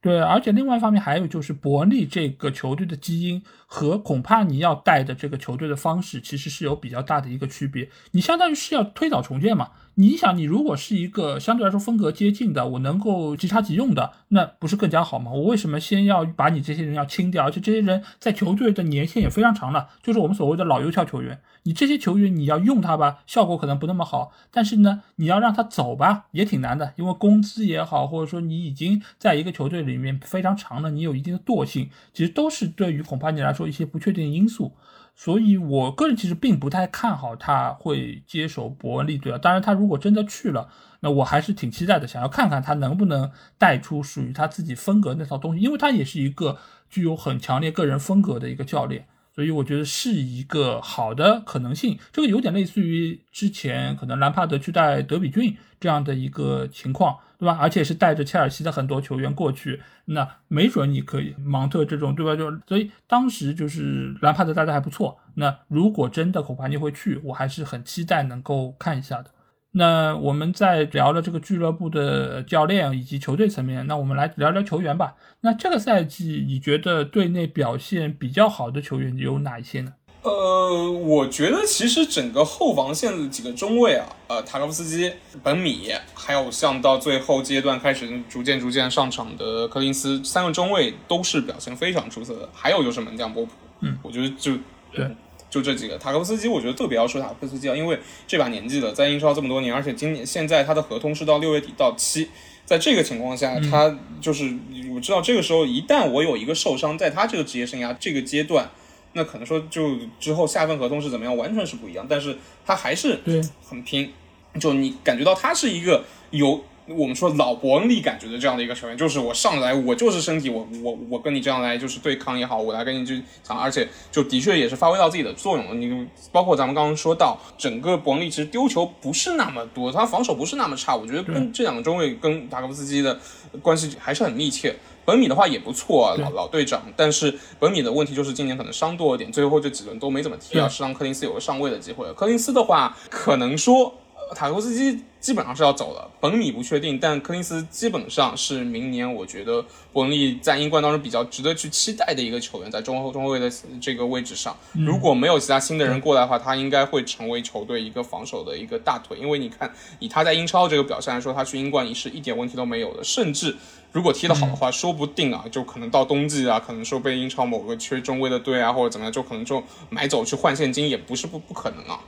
[0.00, 7.88] 对，而且另外一方面还有就是伯恩利这个球队的基因和恐怕你要带的这个球队的方式其实是有比较大的一个区别。
[8.12, 9.70] 你相当于是要推倒重建嘛。
[10.00, 15.32] 你想，你如果是一个相对来说风格接近的，我能够即插即用的，那不是更加好吗？
[15.32, 17.42] 我为什么先要把你这些人要清掉？
[17.46, 21.40] 而且这些人在球队的年限也非常长了，就是我们所谓的老油条球员。
[21.64, 34.72] 你这些球员你要用他吧，效果可能不那么好，但是呢，你要让他走吧，也挺难的，因为工资也好，或者说你已经在一个球队里面非常长了，你有一定的惰性，其实都是对于恐怕你来说一些不确定因素。
[35.20, 39.36] 所以我个人其实并不太看好他会接手伯恩利队啊。
[39.36, 40.68] 当然，他如果真的去了，
[41.00, 46.58] 那我还是挺期待的，想要看看他能不能带出属于他自己风格那套东西，因为他也是一个
[46.88, 49.08] 具有很强烈个人风格的一个教练。
[49.38, 57.56] 所以我觉得是一个好的可能性，这个有点类似于之前可能兰帕德去带德比郡这样的一个情况，对吧？
[57.60, 62.34] 而且是带着切尔西的很多球员过去，那没准你可以芒特这种，对吧？
[62.34, 65.16] 就所以当时就是兰帕德带的还不错。
[65.34, 69.30] 那如果真的孔帕尼会去，我还是很期待能够看一下的。
[69.78, 75.14] 那我们在聊了这个俱乐部的教练以及球队层面，那我们来聊聊球员吧。
[75.42, 79.92] 那这个赛季你觉得队内表现比较好的球员有哪一些呢？
[80.22, 85.12] 呃，我觉得其实整个后防线的几个中卫啊，呃，塔科夫斯基、
[85.44, 92.48] 本米，还有像到最后阶段开始逐渐逐渐上场的柯林斯，三个中卫都是表现非常出色的。
[92.52, 93.52] 还有就是门将波普，
[93.82, 94.54] 嗯，我觉得就
[94.92, 95.08] 对。
[95.50, 102.28] 就这几个塔科夫斯基，我觉得特别要说塔科夫斯基啊，因为这把年纪了，在英超这么多年，而且今年现在他的合同是到六月底到期，
[102.64, 104.52] 在这个情况下，他就是
[104.94, 108.68] 我知道这个时候一旦我有一个受伤，在他这个职业生涯这个阶段，
[109.14, 112.36] 那可能说就之后下份合同是怎么样，完全是不一样，但是
[112.66, 113.20] 他还是
[113.64, 114.12] 很拼，
[114.60, 116.62] 就你感觉到他是一个有。
[116.88, 125.74] 我们说老伯恩利感觉的这样的一个球员，就是我上来我就是身体，我我我跟你这样来就是对抗也好，我来跟你去抢，而且就的确也是发挥到自己的作用了。
[125.74, 133.18] 你包括咱们刚刚说到，整个伯恩利其实丢球不是那么多，他防守不是那么差，我觉得跟这两个中卫跟达科夫斯基的
[133.60, 134.74] 关系还是很密切。
[135.04, 142.06] 本米的话也不错，老老队长，但是本米的问题就是今年可能伤多一点，最后这几轮都没怎么踢啊，是让柯林斯有个上位的机会。
[142.14, 143.94] 柯林斯的话，可能说。
[144.36, 153.50] 塔科夫斯基基本上是要走了，本米不确定，但柯林斯基本上是明年我觉得伯恩利在英冠当中比较值得去期待的一个球员，在中后中后卫的
[153.80, 159.18] 这个位置上，如果没有其他新的人过来的话，他应该会成为球队一个防守的一个大腿。
[159.18, 163.56] 因为你看，以他在英超这个表现来说，他去英冠也是一点问题都没有的，甚至
[163.90, 169.60] 如果踢得好的话，说不定啊，就可能到冬季啊，可能说被英超某个缺中卫的队啊或者怎么样，就可能就
[169.90, 171.98] 买走去换现金，也不是不不可能啊。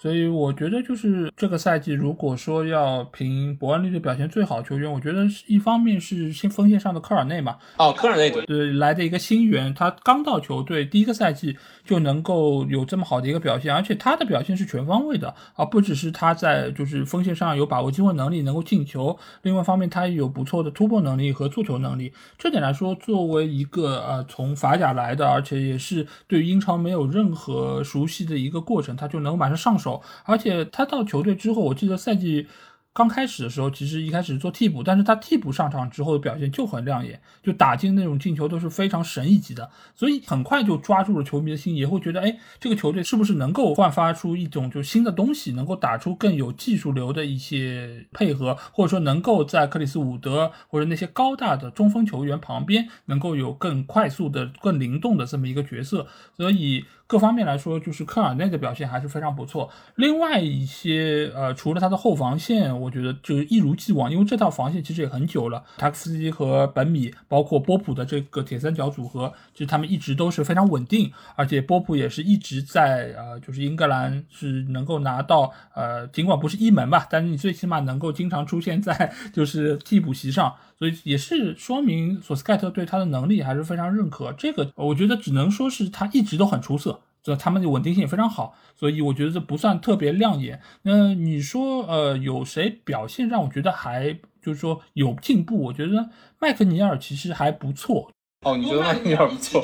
[0.00, 30.02] 所以我觉得就是这个赛季，如果说要评伯恩利的表现最好球员，我觉得一方面是新锋线上的科尔内嘛，哦，科尔内对来的一个新援，他刚到球队第一个赛季就能够有这么好的一个表现，而且他的表现是全方位的啊，不只是他在就是锋线上有把握机会能力能够进球，另外一方面他也有不错的突破能力和做球能力，这点来说，作为一个呃从法甲来的，而且也是对英超没有任何熟悉的一个过程，他就能马上上手。
[30.24, 32.46] 而且他到球队之后，我记得赛季。
[32.92, 59.68] 刚开始的时候，其实一开始做替补，但是他替补上场之后的表现就很亮眼，就打进那种进球都是非常神一级的，所以很快就抓住了球迷的心，也会觉得，哎，这个球队是不是能够焕发出一种就新的东西，能够打出更有技术流的一些配合，或者说能够在克里斯伍德或者那些高大的中锋球员旁边，能够有更快速的、更灵动的这么一个角色，所以各方面来说，就是科尔内的表现还是非常不错。
[59.96, 62.70] 另外一些，呃，除了他的后防线。
[62.80, 65.64] 我觉得就是一如既往，因为这套防线其实也很久了。
[65.76, 84.32] 塔克斯基和本米，包括波普的这个铁三角组合，其实他们一直都是非常稳定，而且波普也是一直在呃，就是英格兰是能够拿到呃，尽管不是一门吧，但是你最起码能够经常出现在就是替补席上，所以也是说明索斯盖特对他的能力还是非常认可。
[84.32, 86.99] 这个我觉得只能说是他一直都很出色。
[87.22, 90.60] 这他们的稳定性也非常好，所以我觉得这不算特别亮眼。
[90.82, 95.64] 那你说，呃，有谁表现让我觉得还就是说有进步？
[95.64, 98.10] 我觉得麦克尼尔其实还不错。
[98.42, 99.62] 哦，你觉得麦克尼尔不错？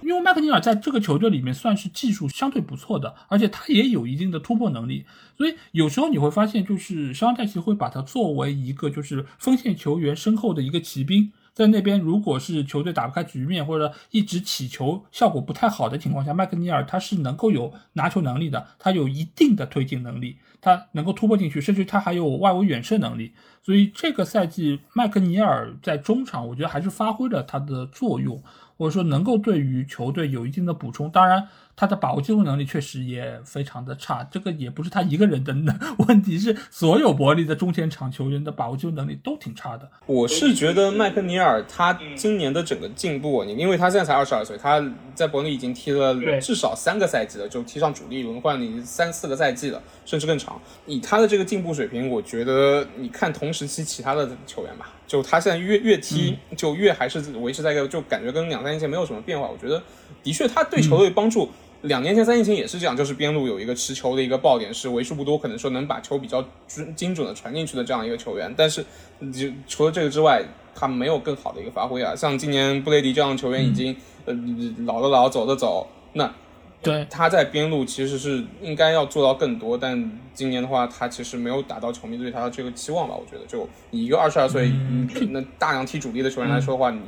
[0.00, 5.04] 因为麦克尼尔在这个球队里面算是技术相对不错的，而且他也有一定的突破能力。
[5.36, 11.32] 所以有时候你会发现，就是肖恩戴奇会把他作为一个就是锋线球员身后的一个骑兵。
[11.54, 23.32] 在那边，如果是球队打不开局面，或者一直起球效果不太好的情况下，麦克尼尔他是能够有拿球能力的，他有一定的推进能力，他能够突破进去，甚至他还有外围远射能力。
[23.62, 28.42] 所以这个赛季麦克尼尔在中场，我觉得还是发挥了他的作用，
[28.76, 31.10] 或者说能够对于球队有一定的补充。
[31.10, 31.48] 当然。
[31.74, 35.54] 他的把握机会能力确实也非常的差，这个也不是他一个人的
[36.06, 39.88] 问题，是所有伯利的中前场球员的把握机会能力都挺差的。
[40.06, 44.82] 我是觉得麦克尼尔他今年的整个进步，你因为他现在才二十二岁，他
[45.14, 50.60] 在伯利已经踢了至少三个赛季了，就踢上主力轮换里三四个赛季了，甚至更长。
[50.86, 59.48] 以他的这个进步水平，我觉得你看同时期其他的球员吧，就他现在越越踢就越还是维持在一个就感觉跟两三年前没有什么变化。
[59.48, 59.82] 我觉得
[60.22, 61.48] 的确他对球队帮助。
[61.82, 68.54] 两年前、三年前也是这样，就是边路有一个持球的一个爆点，是为数不多可能说能把球比较准精准的传进去的这样一个球员。
[68.56, 68.84] 但是，
[69.32, 70.44] 就除了这个之外，
[70.76, 72.14] 他没有更好的一个发挥啊。
[72.14, 73.96] 像今年布雷迪这样的球员已经
[74.26, 74.32] 呃
[74.84, 76.32] 老的老，走的走，那
[76.82, 83.14] 对他在边路其实是应该要做到更多，但今年的话，他其实没有达到球迷对他的这个期望吧？
[83.14, 84.70] 我觉得，就你一个二十二岁
[85.30, 87.00] 那大量踢主力的球员来说的话，你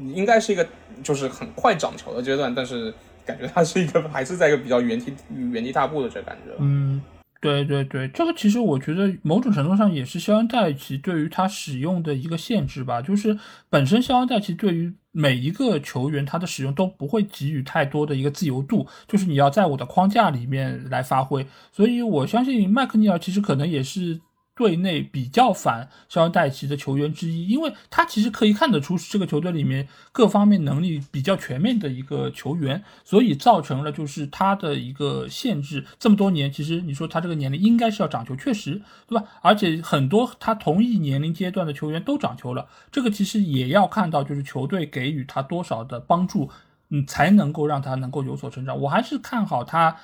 [0.00, 0.66] 你应该是一个
[1.02, 2.92] 就是很快长球的阶段，但是。
[3.28, 6.54] 感觉他是一个还是在一个比较原地原地踏步的这感觉。
[6.60, 7.02] 嗯，
[7.42, 24.20] 对对对，这个其实我觉得某种程度上也是肖恩戴奇对于他使用的一个限制吧，就是本身肖恩戴奇对于每一个球员他的使用都不会给予太多的一个自由度，就是你要在我的框架里面来发挥，所以我相信麦克尼尔其实可能也是。
[24.58, 35.86] 队内比较反肖恩戴奇的球员之一，因为他其实可以看得出是这个球队里面各方面能力比较全面的一个球员，所以造成了就是他的一个限制。
[36.00, 39.24] 这么多年，其实你说他这个年龄应该是要长球，确实，对吧？
[39.42, 46.50] 而且很多他同一年龄阶段的球员都长球了，这个其实也要看到就是球队给予他多少的帮助，
[46.88, 48.76] 嗯，才能够让他能够有所成长。
[48.80, 49.96] 我还是看好他。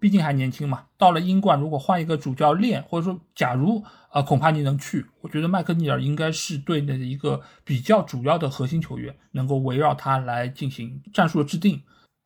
[0.00, 3.82] 毕竟还年轻嘛，到了英冠，如果换一个主教练，或者说假如
[4.12, 11.82] 呃，恐怕你能去，我觉得麦克尼尔应该是队内的一个比较主要的核心球员，能够围绕他来进行战术的制定。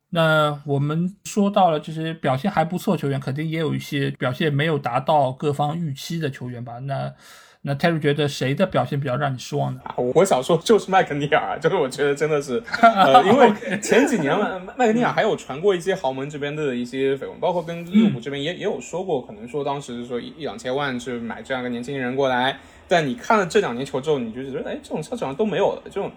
[0.09, 6.79] 那我们说到了这些表现还不错球员，肯定也有一些表现没有达到各方预期的球员吧？
[6.79, 7.13] 那。
[7.63, 9.81] 那泰瑞觉得谁的表现比较让你失望呢？
[10.15, 22.57] 我想说就是麦克尼尔， 就是我觉得真的是，呃， 因为前几年麦麦克尼尔还有传过一些豪门这边的一些绯闻，包括跟利物浦这边也也有说过，可能说当时说一两千万去买这样一个年轻人过来，
[22.87, 26.11] 但你看了这两年球之后，你就觉得哎，这种消息好像都没有了，这种，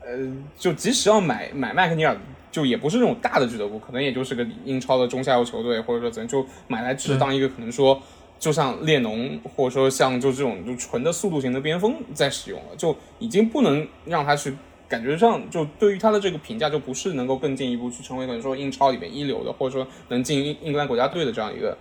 [0.00, 0.16] 呃，
[0.56, 2.16] 就即使要买买麦克尼尔，
[2.50, 8.00] 就也不是那种大的俱乐部，可能也就是个英超的中下游球队，或者说怎样，就买来只是当一个可能说。
[8.38, 14.54] 就像列侬，或者说像就这种就纯的速度型的边锋在使用了，就已经不能让他去
[14.88, 21.76] 感觉上就对于他的这个评价就不是能够更进一步去成为可能说英超里面一流的，或者说能进英英格兰国家队的这样一个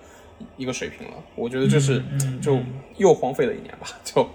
[0.57, 1.13] 一个水平了。
[1.35, 2.01] 我觉得就是
[2.41, 2.59] 就
[2.97, 4.27] 又荒废了一年吧，就。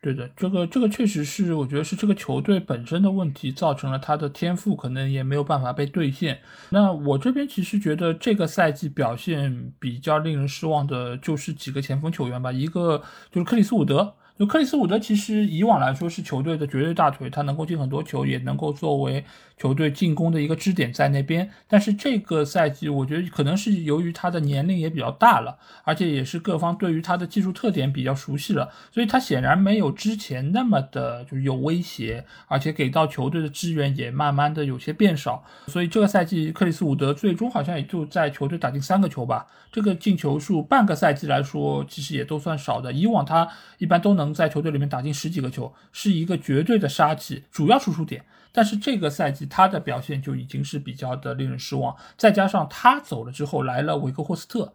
[0.00, 6.38] 对的，这个这个确实是，我觉得是这个球队本身的问题，造成了他的天赋可能也没有办法被兑现。
[6.70, 14.14] 那我这边其实觉得这个赛季表现比较令人失望的就是几个前锋球员吧，一个就是克里斯伍德。
[14.38, 19.24] 就克里斯伍德其实以往来说是球队的绝对大腿，他能够进很多球，也能够作为
[19.58, 21.50] 球队进攻的一个支点在那边。
[21.66, 35.44] 但是这个赛季，我觉得可能是由于他的年龄也比较大了，而且也是各方对于他的技术特点比较熟悉了，所以他显然没有之前那么的就有威胁，而且给到球队的支援也慢慢的有些变少。
[35.66, 42.92] 所以这个赛季克里斯伍德最终好像也就在球队打进三个球吧，这个进球数半个赛季来说其实也都算少的。
[42.92, 43.46] 以往他
[43.76, 44.28] 一般都能。
[44.38, 48.24] 在球队里面打进十几个球，是一个绝对的杀器，主要输出点。
[48.58, 51.94] 但是这个赛季他的表现就已经是比较的令人失望。
[52.16, 54.72] 再加上他走了之后来了维格霍斯特，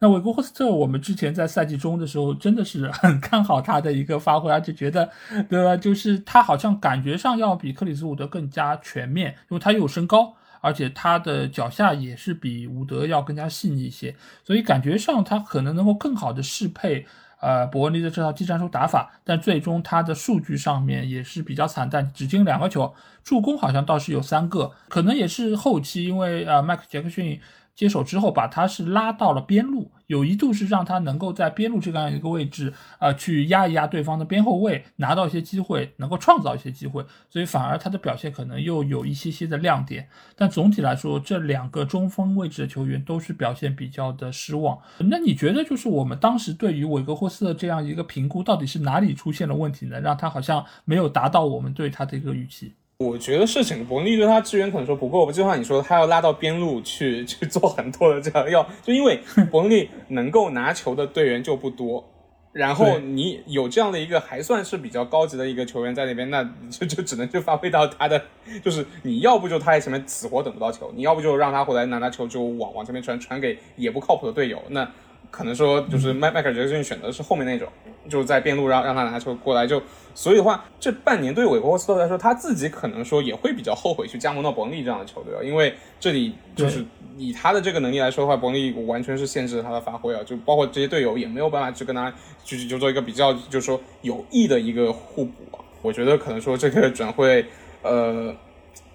[0.00, 5.08] 那韦格霍斯特我们之前在赛季中的时候真的是很看好他的一个发挥，而且觉得，
[5.48, 5.76] 对吧？
[5.76, 17.06] 就是他好像感觉上要比克里斯伍德更加全面，因为他又有身高，而且他的脚下也是比伍德要更加细腻一些，所以感觉上他可能能够更好的适配。
[17.40, 27.40] 呃，伯恩利的这套技战术打法，但最终他的数据上面也是比较惨淡，只进两个球，助攻好像倒是有三个，可能也是后期因为呃麦克杰克逊。
[27.80, 40.06] 接手之后，把他是拉到了边路，有一度是让他能够在边路这样一个位置，呃，去压一压对方的边后卫，拿到一些机会，能够创造一些机会，所以反而他的表现可能又有一些些的亮点。
[40.36, 44.78] 但总体来说，这两个中锋位置的球员都是表现比较的失望。
[44.98, 49.98] 那你觉得，就是我们当时对于韦格霍斯的这样一个评估，到底是哪里出现了问题呢？
[49.98, 52.74] 让他好像没有达到我们对他的一个预期？
[53.00, 59.18] 我觉得是整个伯恩利对他支援可能说不够，就像你说，他要拉到边路去去做很多的这样，要就因为
[59.50, 62.04] 伯恩利能够拿球的队员就不多，
[62.52, 68.22] 然后你有这样的一个还算是比较高级的一个球员在那边，那就就只能去发挥到他的，
[68.62, 74.86] 就是你要不就他在前面死活等不到球，你要不就让他回来拿拿球就往往前面传传给也不靠谱的队友，那。
[75.30, 77.68] 可能说就是麦麦克杰克逊选的是后面那种，
[78.08, 79.82] 就是在边路让让他拿球过来，就
[80.14, 86.84] 所以的话，这半年对韦伯霍斯特来说，他自己可能说也会比较后悔去加盟到伯恩利这样的球队啊，因为这里就是
[87.16, 92.12] 以他的这个能力来说的话，伯恩利完全是限制了他的发挥啊，就包括这些队友也没有办法去跟他
[92.44, 95.62] 就就做一个比较，就是说有益的一个互补啊。
[95.82, 97.44] 我觉得可能说这个转会，
[97.82, 98.34] 呃，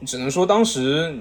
[0.06, 1.12] 只能说当时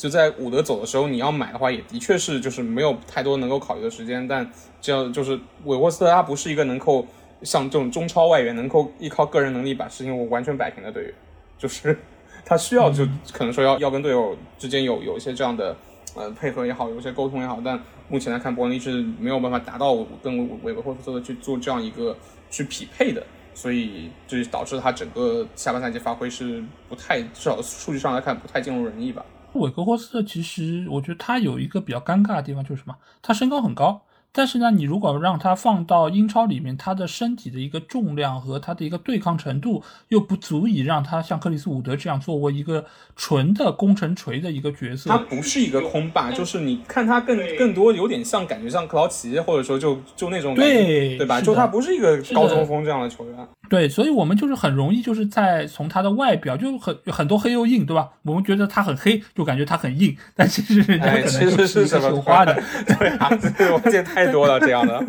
[0.00, 4.26] 就在伍德走的时候，你要买的话，也的确是就是没有太多能够考虑的时间。
[4.26, 7.06] 但这样就是韦沃斯特，他不是一个能够
[7.42, 11.14] 像这种中超外援能够依靠个人能力把事情完全摆平的队员，
[11.58, 11.98] 就是
[12.46, 15.76] 他需要就可能说要要跟队友之间有有一些这样的
[16.14, 17.60] 呃配合也好，有一些沟通也好。
[17.62, 17.78] 但
[18.08, 22.16] 目前来看，伯恩利是没有办法达到跟韦韦沃斯特去做这样一个
[22.50, 23.22] 去匹配的。
[23.52, 29.22] 所以就导致他整个下半赛季发挥是不太，至少数据上来看不太尽如人意吧。
[29.54, 32.96] 韦格霍斯特其实我觉得他有一个比较尴尬的地方就是什么？
[33.20, 34.02] 他身高很高。
[34.32, 42.84] 但是呢，你如果让他放到英超里面，他的身体的一个重量和他的一个对抗程度又不足以让他像克里斯伍德这样作为一个
[43.16, 45.10] 纯的攻城锤的一个角色。
[45.10, 51.40] 他不是一个空霸，就是你看他更更多有点像感觉像克劳奇，或者说就就那种对对吧？
[51.40, 53.36] 就他不是一个高中锋这样的球员。
[53.68, 58.08] 对，所以我们就是很容易就是在从他的外表就很很多黑又硬，对吧？
[58.22, 62.52] 我们觉得他很黑，就感觉他很硬，但其实人家可能就是绣花的。
[62.98, 65.04] 对啊，对我见太太多了这样的。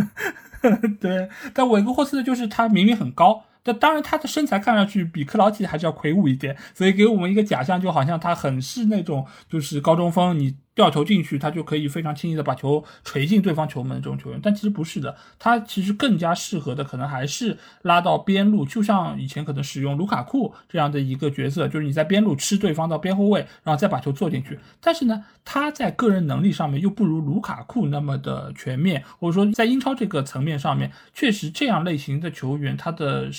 [0.99, 3.43] 对，但韦格霍斯特就是他明明很高。
[3.63, 14.39] 但当然，他的身材看上去比克劳奇还是要魁梧一点，所以给我们一个假象，就好像他很是那种就是高中锋，你掉球进去，他就可以非常轻易的把球锤进对方球门这种球员。
[14.41, 24.57] 但其实不是的，他其实更加适合的可能还是拉到边路，就像以前可能使用卢卡库这样的一个角色，就是你在边路吃对方到边后卫，然后再把球做进去。
[24.81, 33.29] 但是呢，他在个人能力上面又不如卢卡库那么的全面，或者说在英超这个层面上面，确实这样类型的球员他的。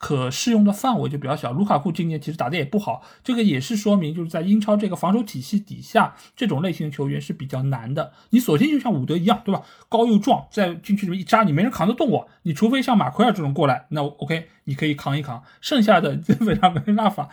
[0.00, 1.52] 可适用的范围就比较小。
[1.52, 8.14] 卢卡库今年其实打的也不好，这个也是说明就是在英超这个防守体系底下，这种类型的球员是比较难的。
[8.30, 9.62] 你索性就像伍德一样，对吧？
[9.90, 12.28] 高又壮，在禁区里面一扎，你没人扛得动我。
[12.44, 15.42] 你除非像马奎尔这种过来，那 OK，你可以扛一扛。
[15.60, 17.28] 剩下的基本上没办法。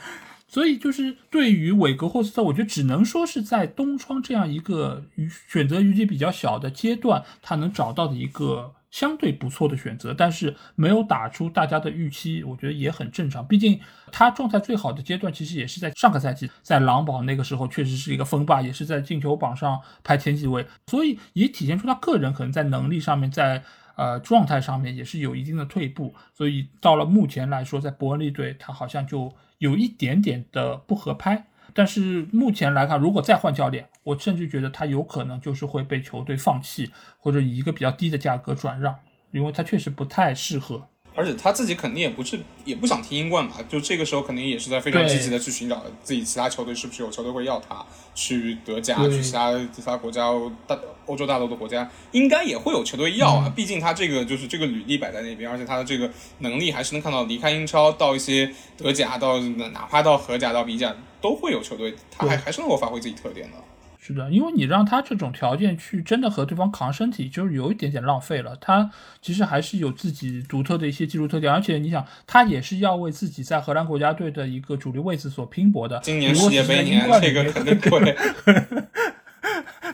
[0.49, 5.05] 所以就是对于韦格霍斯特，我觉得只能说是在东窗这样一个
[5.47, 8.73] 选择余地比较小的阶段，他能找到的一个。
[8.89, 13.45] 相对不错的选择，但是没有打出大家的预期，我觉得也很正常。
[13.45, 13.79] 毕竟
[14.11, 23.61] 他状态最好的阶段，其实也是在上个赛季，在狼堡那个时候，确实是一个锋霸，也是在进球榜上排前几位，所以也体现出他个人可能在能力上面，在
[23.95, 26.15] 呃状态上面也是有一定的退步。
[26.33, 31.47] 所以到了目前来说，在伯恩利队，他好像就有一点点的不合拍。
[31.77, 38.95] 但是目前来看，如果再换教练，我甚至觉得他有可能就是会被球队放弃，或者以一个比较低的价格转让，
[39.29, 40.87] 因为他确实不太适合。
[41.13, 50.23] 而且他自己肯定也不是，也不想踢英冠嘛，就这个时候肯定也是在非常积极的去寻找自己其他球队是不是有球队会要他去德甲，去其他其他国家
[50.65, 50.75] 大
[51.05, 53.53] 欧洲大陆的国家，应该也会有球队要啊。
[53.55, 56.09] 毕竟他这个就是这个履历摆在那边，而且他的这个
[56.39, 60.95] 能力还是能看到离开英超到一些德甲，到哪怕到荷甲到比甲
[61.27, 63.57] 都会有球队，他还还是能够发挥自己特点的。
[63.99, 68.55] 是的，因为你让他这种条件去真的和对方扛身体，就是有一点点浪费了。
[68.61, 68.89] 他
[69.21, 75.99] 其实还是有自己独特的一些技术特点，而且你想，他也是要为自己在荷兰国家队的一个主力位置所拼搏的。
[75.99, 78.15] 今年世界杯年，这个肯定 会，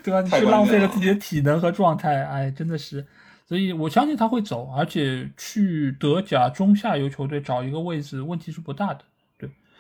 [0.04, 0.22] 对吧？
[0.22, 3.08] 你去浪费了自己的体能和状态，哎，真的是。
[3.48, 9.00] 所以我相信他会走，而且去德甲中下游球队找一个位置，问题是不大的。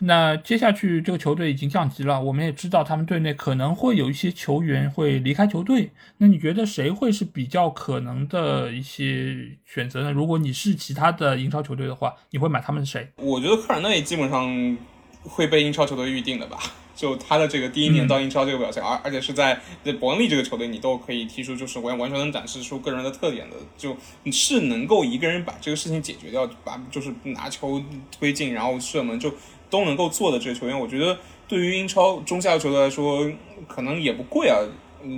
[0.06, 5.91] 那接下去这个球队已经降级了，我们也知道他们队内可能会有一些球员会离开球队。
[6.18, 10.12] 那你觉得谁会是比较可能的一些选择呢？
[10.12, 13.08] 如果你是其他的英超球队的话，你会买他们谁？
[13.16, 14.78] 我觉得科尔内基本上
[15.22, 16.58] 会被英超球队预定的吧。
[16.95, 19.60] 就他的这个第一年到英超这个表现，而而且是在
[19.99, 27.82] 伯恩利这个球队，你都可以提出就是完完全能展示出个人的特点的，就你是能够一个人把这个事情解决掉，把就是拿球
[28.12, 29.34] 推进，然后射门就。
[29.74, 31.18] 都能够做的这个球员，我觉得
[31.48, 33.28] 对于英超中下游球队来说，
[33.68, 34.60] 可能也不贵啊，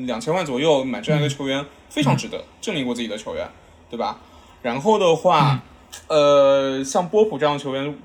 [0.05, 3.45] 两千万左右买这样一个球员非常值得，证明过自己的球员，
[3.89, 4.21] 对吧？
[4.61, 5.61] 然后的话，
[6.07, 7.97] 呃，像波普这样的球员，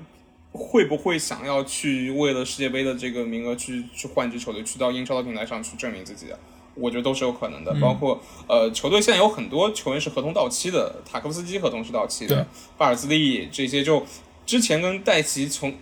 [0.51, 6.37] 会不会想要去为了世界杯的这个名额去去换支球队，去到英超的平台上去证明自己的？
[6.75, 7.73] 我觉得都是有可能的。
[7.79, 12.45] 包括呃，球队现在有很多球员是合同到期的，塔科夫斯基合同是到期的，
[12.77, 14.03] 巴尔兹利这些就
[14.45, 15.73] 之前跟戴奇从。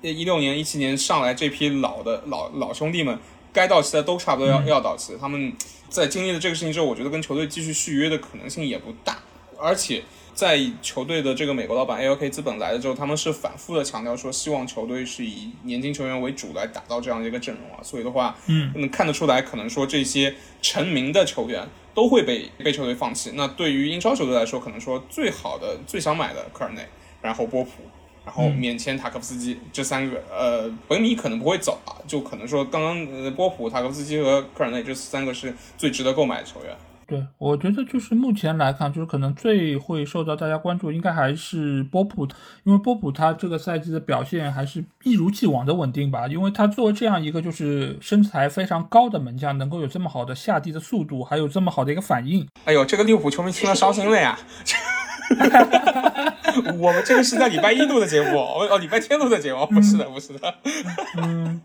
[0.00, 3.18] 一六年、一七年上来这批老的老老兄弟们，
[3.52, 5.16] 该到期的都差不多要要到期。
[5.20, 5.52] 他们
[5.88, 9.18] 在经历了这个事情之后，我觉得跟球队继续续约的可能性也不大。
[9.60, 17.82] 而且在球队的这个美国老板 AOK 资本来了之后，他们是反复的强调说，希望球队是以年轻球员为主来打造这样的一个阵容啊。
[17.82, 20.32] 所以的话，嗯，能看得出来，可能说这些
[20.62, 23.32] 成名的球员都会被被球队放弃。
[23.34, 26.86] 那对于英超球队来说，可能说最好的、最想买的科尔内，
[27.20, 27.70] 然后波普。
[28.28, 36.76] 然后免签塔科夫斯基这三个，呃，本米可能不会走啊，就可能说刚刚呃波普、塔科夫斯基和科尔内这三个是最值得购买的球员。
[37.06, 42.28] 对，我觉得就是目前来看，就是可能最会受到大家关注，应该还是波普，
[42.64, 46.28] 因为波普他这个赛季的表现还是一如既往的稳定吧。
[46.28, 52.46] 因为他作为这样一个就是身材非常高的门将，能够有这么好的下地的速度，还有这么好的一个反应。
[52.66, 54.38] 哎呦，这个利物浦球迷听了伤心了呀！
[56.78, 60.54] 我们这个是在礼拜一录的节目，哦哦，礼拜天录的节目，不是的，不是的。
[61.16, 61.60] 嗯。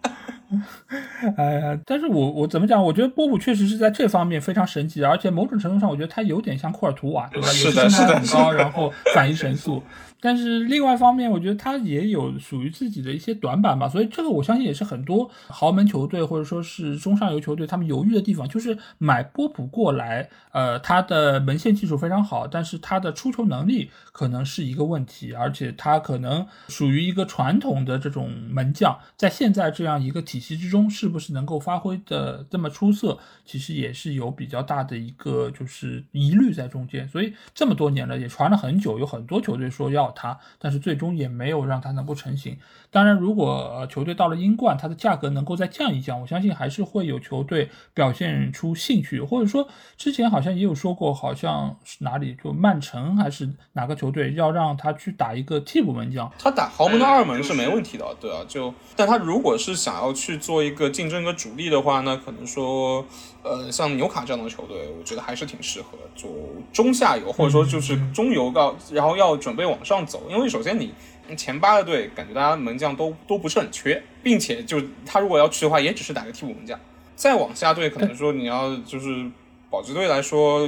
[1.35, 2.83] 哎呀，但是我我怎么讲？
[2.83, 7.47] 我觉得波普确实是在这方面非常神奇，而且某种程度上，我觉得他有点像库尔图瓦，对吧？
[7.47, 9.81] 是的，是的，高，然后反应神速。
[10.25, 40.12] 但是另外一方面，我觉得他也有属于自己的一些短板吧，所以这个我相信也是很多豪门球队或者说是中上游球队他们犹豫的地方，就是买波普过来，呃，他的门线技术非常好，但是他的出球能力可能是一个问题，而且他可能属于一个传统的这种门将，在现在这样一个体系之中，是不是能够发挥的这么出色，其实也是有比较大的一个就是疑虑在中间，所以这么多年了也传了很久，有很多球队说要。
[40.15, 42.57] 他，但是最终也没有让他能够成型。
[42.89, 49.19] 当然，如果球队到了英冠，它的价格能够再降一降，我相信还是会有球队表现出兴趣。
[49.19, 56.31] 或者说，之前好像也有说过，好像是哪里就曼城还是哪个球队要让他去打一个替补门将。
[56.37, 63.03] 他打豪门的二门是没问题的，对啊，就但他如果是想要去做一个竞争一个主力的话，那可能说，
[63.43, 66.31] 呃，像纽卡这样的球队，我觉得还是挺适合做
[66.71, 70.93] 中下游，或者说就是中游到，然后要准备往上走，因为首先你。
[71.37, 76.77] 前八个队感觉大家门将都都不是很缺，并且就他如果要去的话，也只是打个替补门将。
[77.15, 79.25] 再往下队，可能说你要就是
[79.69, 80.67] 保级队来说，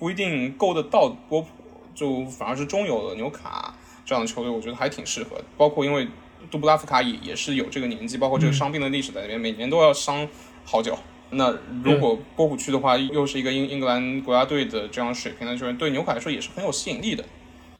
[0.00, 1.48] 不一定够得到波普，
[1.94, 3.72] 就反而是中游的纽卡
[4.04, 5.40] 这样的球队，我觉得还挺适合。
[5.56, 6.08] 包括因为
[6.50, 10.28] 杜布拉夫卡也也是有这个年纪，包括这个伤病的历史在那边，每年都要伤
[10.64, 10.98] 好久。
[11.32, 17.24] 那如果波普去的话，又是一个英英格兰国家队的这样水平的球员，对纽卡来说也是很有吸引力的。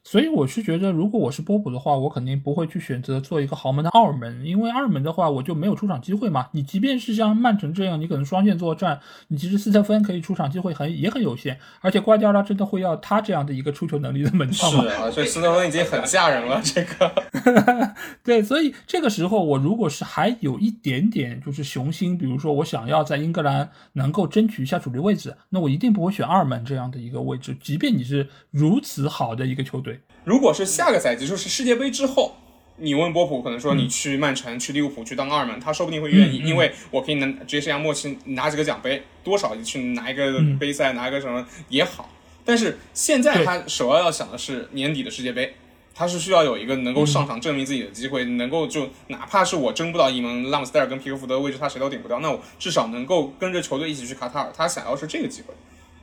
[0.05, 6.48] 所以我是觉得，如果我是波普的话，我肯定不会去选择做一个豪门的二门，因为二门的话我就没有出场机会嘛。
[6.53, 8.98] 你即便是像曼城这样，你可能双线作战，
[9.28, 14.82] 你其实斯特芬可以出场机会很也很有限，而且瓜迪奥拉真的会要他这样的一个出球能力的门将吗？
[14.82, 16.61] 是啊，所以斯特芬已经很吓人了。
[16.64, 17.94] 这个，
[18.24, 29.91] 对，所以这个时候我如果是还有一点点就是雄心，比如说我想要在英格兰能够争取一下主力位置，那我一定不会选二门这样的一个位置，即便你是如此好的一个球队。
[30.25, 32.37] 如果是下个赛季，就是世界杯之后，
[32.77, 42.09] 你问波普，可能说你去曼城、去利物浦去当二门，他说不定会愿意，因为我可以拿直接像默契拿几个奖杯，多少去拿一个杯赛，拿一个什么也好。
[42.45, 45.55] 但是现在他首要要想的是年底的世界杯，
[45.95, 55.55] 他是需要有一个能够上场证明自己的机会，能够就哪怕是我争不到一门，拉姆斯戴尔跟皮克福德的位置他谁都顶不掉，那我至少能够跟着球队一起去卡塔尔，他想要是这个机会，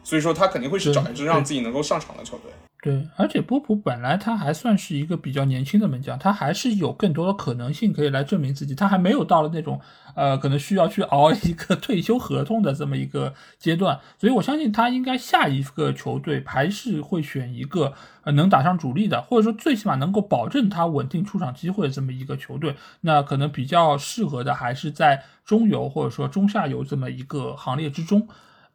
[0.03, 2.51] 所以说他肯定会是找一支让自己能够上场的球队。
[2.81, 9.81] 对，而且波普本来他还算是一个比较年轻的门将，他还是有更多的可能性可以来证明自己，他还没有到了那种
[10.15, 28.25] 呃可能需要去熬一个 退休合同的这么一个阶段，所以我相信他应该下一个球队还是会选一个呃能打上主力的，或者说最起码能够保证他稳定出场机会的这么一个球队，那可能比较适合的还是在中游或者说中下游这么一个行列之中。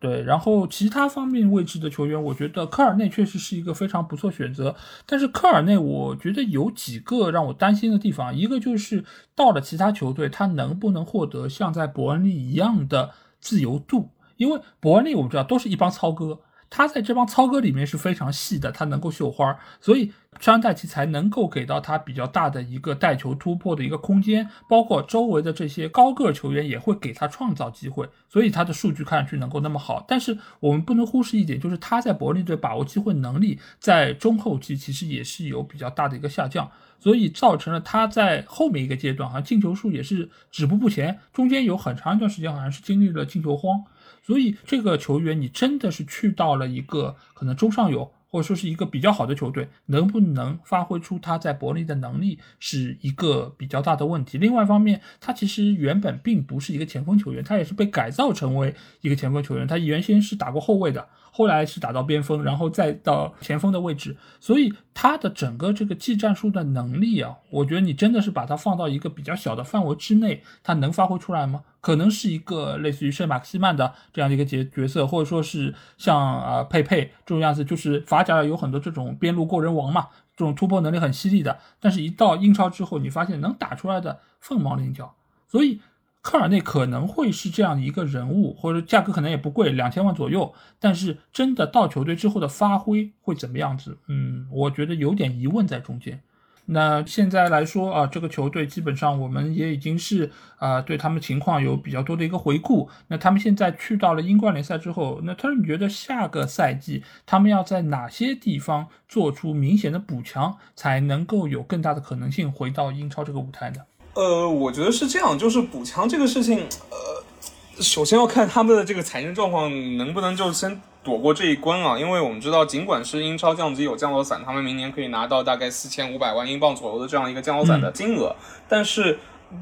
[0.04, 4.76] 对，然后其他方面位置的球员，我觉得科尔内确实是一个非常不错选择。
[5.06, 9.02] 但是科尔内，我觉得有几个让我担心的地方，一个就是
[9.34, 14.10] 到了其他球队，他能不能获得像在伯恩利一样的自由度？
[14.36, 16.40] 因为伯恩利我们知道都是一帮糙哥。
[16.76, 20.10] 他在这帮糙哥里面是非常细的，他能够绣花，所以
[20.40, 30.04] 川代奇才能够给到他比较大的一个带球突破的一个空间，包括周围的这些高个球员也会给他创造机会，所以他的数据看上去能够那么好。
[30.08, 36.68] 但是我们不能忽视一点，就是他在柏林队把握机会能力在中后期其实也是有比较大的一个下降，
[36.98, 43.84] 所以造成了他在后面一个阶段好像进球数也是止步不前，中间有很长一段时间好像是经历了进球荒。
[44.26, 54.38] 所以这个球员，你真的是去到了一个可能中上游，或者说是一个比较好的球队，能不能发挥出他在伯利的能力，是一个比较大的问题。
[54.38, 59.66] 另外一方面，他其实原本并不是一个前锋球员，他也是被改造成为一个前锋球员。
[59.66, 61.06] 他原先是打过后卫的，
[61.36, 71.62] 后来是打到边锋，然后再到前锋的位置，所以他的整个这个技战术的能力啊，我觉得你真的是把它放到一个比较小的范围之内，他能发挥出来吗？
[71.80, 80.06] 可能是一个类似于圣马克西曼的这样的一个角角色，或者说是像啊佩佩这种样子，就是法甲有很多这种边路过人王嘛，
[80.36, 85.12] 这种突破能力很犀利的，但是一到英超之后，你发现能打出来的凤毛麟角，
[85.48, 85.80] 所以。
[86.24, 90.54] 科尔内可能会是这样一个人物，或者价格可能也不贵，两千万左右。
[90.80, 93.98] 但是真的到球队之后的发挥会怎么样子？
[94.08, 96.18] 嗯，我觉得有点疑问在中间。
[96.64, 102.88] 那现在来说啊，这个球队基本上我们也已经是啊对他们情况有比较多的一个回顾。
[103.08, 113.82] 那他们现在去到了英冠联赛之后，那他说你觉得下个赛季他们要在哪些地方做出明显的补强，才能够有更大的可能性回到英超这个舞台呢？
[114.14, 121.98] 呃，我觉得是这样，就是补强这个事情，呃，首先要看他们的这个财政状况能不能就先躲过这一关啊。
[121.98, 128.34] 因为我们知道，尽管是英超降级有降落伞，他们明年可以拿到大概四千五百万英镑左右的这样一个降落伞的金额，
[128.68, 129.18] 但是。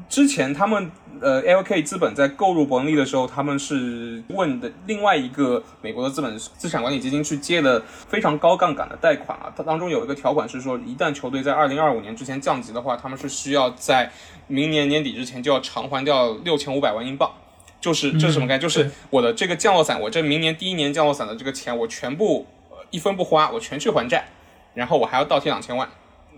[0.09, 0.91] 之前他们
[1.21, 9.51] 呃，LK 资本在购入伯恩利的时候，他们是问的另外一个美国的资本资产管理基金去借的非常高杠杆的贷款啊。
[9.55, 14.11] 它当中有一个条款是说，一旦球队在二零二五年之前降级的话，他们是需要在
[14.47, 17.31] 明年年底之前就要偿还掉六千五百万英镑。
[17.79, 18.61] 就是这是什么概念？
[18.61, 22.47] 就是我的这个降落伞，我这明年第一年降落伞的这个钱，我全部
[22.91, 24.25] 一分不花，我全去还债，
[24.73, 25.89] 然后我还要倒贴两千万。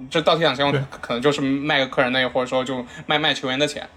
[0.10, 3.88] 这倒贴两千万，可能就是卖个客人那，或者说就卖卖球员的钱，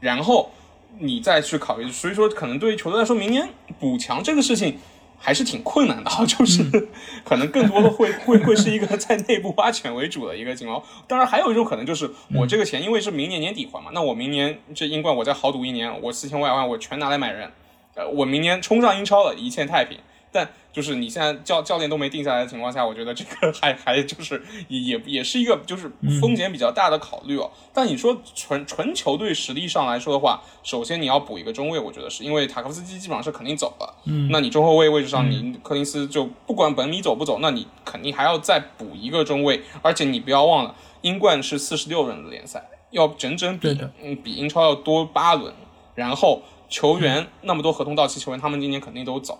[0.00, 0.50] 然后
[0.98, 1.90] 你再去考虑。
[1.90, 3.48] 所以说，可能对于球队来说，明年
[3.78, 4.78] 补强这个事情
[5.18, 6.88] 还是挺困难的， 就是
[7.24, 10.82] 可能更多的会会会是一个在内部挖潜为主的一个情况。
[11.06, 17.50] 当然，还有一种可能就是我这个钱因为是明年年底还嘛，那我明年这英冠我再豪赌一年，我四千五百万我全拿来买人，
[17.94, 19.98] 呃，我明年冲上英超了，一切太平。
[20.34, 25.88] 但就是你现在教教练都没定下来的情况下，我觉得这个还还就是也也是一个就是
[26.20, 27.48] 风险比较大的考虑哦。
[27.72, 33.94] 但你说纯纯球队实力上来说的话，首先你要补一个中卫，我觉得是因为塔科夫斯基基本上是肯定走了。
[34.06, 39.62] 嗯，那你中后卫位置上，你柯林斯就不管本米走不走，那你肯定还要再补一个中卫。
[39.82, 45.54] 而且你不要忘了，英冠是四十六轮的联赛，要整整比嗯比英超要多八轮。
[45.94, 49.38] 然后球员那么多合同到期球员，他们今年肯定都走。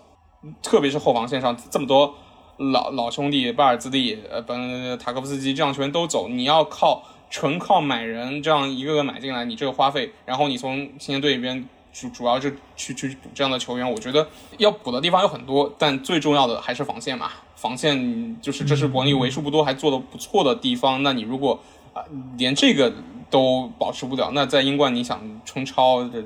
[0.61, 2.13] 特别是后防线上这么多
[2.57, 14.27] 老老兄弟，巴尔兹利、呃，本塔科夫斯基这样球员都走，你要靠纯靠买人这样一个个买进来，你这个花费，然后你从青年队里边主主要就去去补这样的球员，我觉得
[14.57, 17.31] 要补的地方有很多，但最重要的还是防线嘛。
[17.55, 21.01] 防线就是这是伯恩利为数不多还做的不错的地方。
[21.03, 21.59] 那你如果
[21.93, 22.03] 啊
[22.37, 22.93] 连这个
[23.29, 26.23] 都保持不了，那在英冠你想冲超，这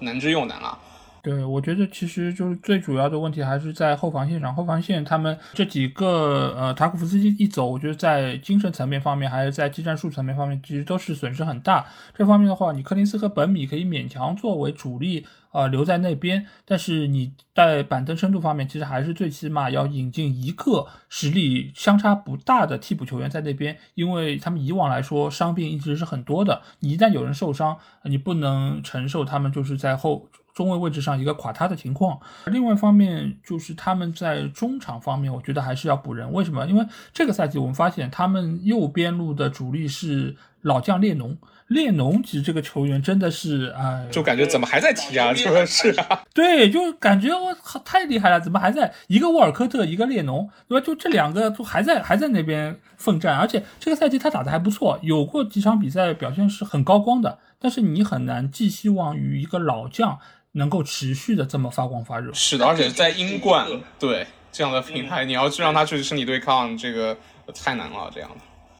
[0.00, 0.78] 难之又难啊。
[1.22, 4.54] 对，我觉得其实就是最主要的问题还是在后防线上。
[4.54, 11.84] 后防线他们这几个呃，塔库夫斯基一走，我觉得在精神层面方面，还是在技战术层面方面，其实都是损失很大。
[12.16, 26.62] 这方面的话，你柯林斯和本米可以勉强作为主力啊留在那边，但是你在板凳深度方面，其实还是最起码要引进一个实力相差不大的替补球员在那边，因为他们以往来说伤病一直是很多的。
[26.80, 30.28] 你一旦有人受伤，你不能承受他们就是在后。
[30.58, 36.32] 中卫位置上一个垮塌的情况，另外一方面就是他们在中场方面，我觉得还是要补人。
[36.32, 36.66] 为什么？
[36.66, 41.38] 因为这个赛季我们发现他们右边路的主力是老将列侬，
[41.68, 45.32] 列侬其实这个球员真的是啊，就感觉怎么还在踢啊？
[45.32, 50.84] 是啊， 对，就感觉我靠太厉害了，怎么还在一个沃尔科特，一个列侬，对吧？
[50.84, 57.38] 就这两个都还在还在那边奋战，而且这个赛季他打的还不错，有过几场比赛表现是很高光的。
[57.60, 60.18] 但是你很难寄希望于一个老将。
[60.52, 63.68] 能够持续的这么发光发热，是的，而且在英冠，
[63.98, 67.16] 对这样的平台，你要去让他去身体对抗，这个
[67.54, 68.36] 太难了，这样的。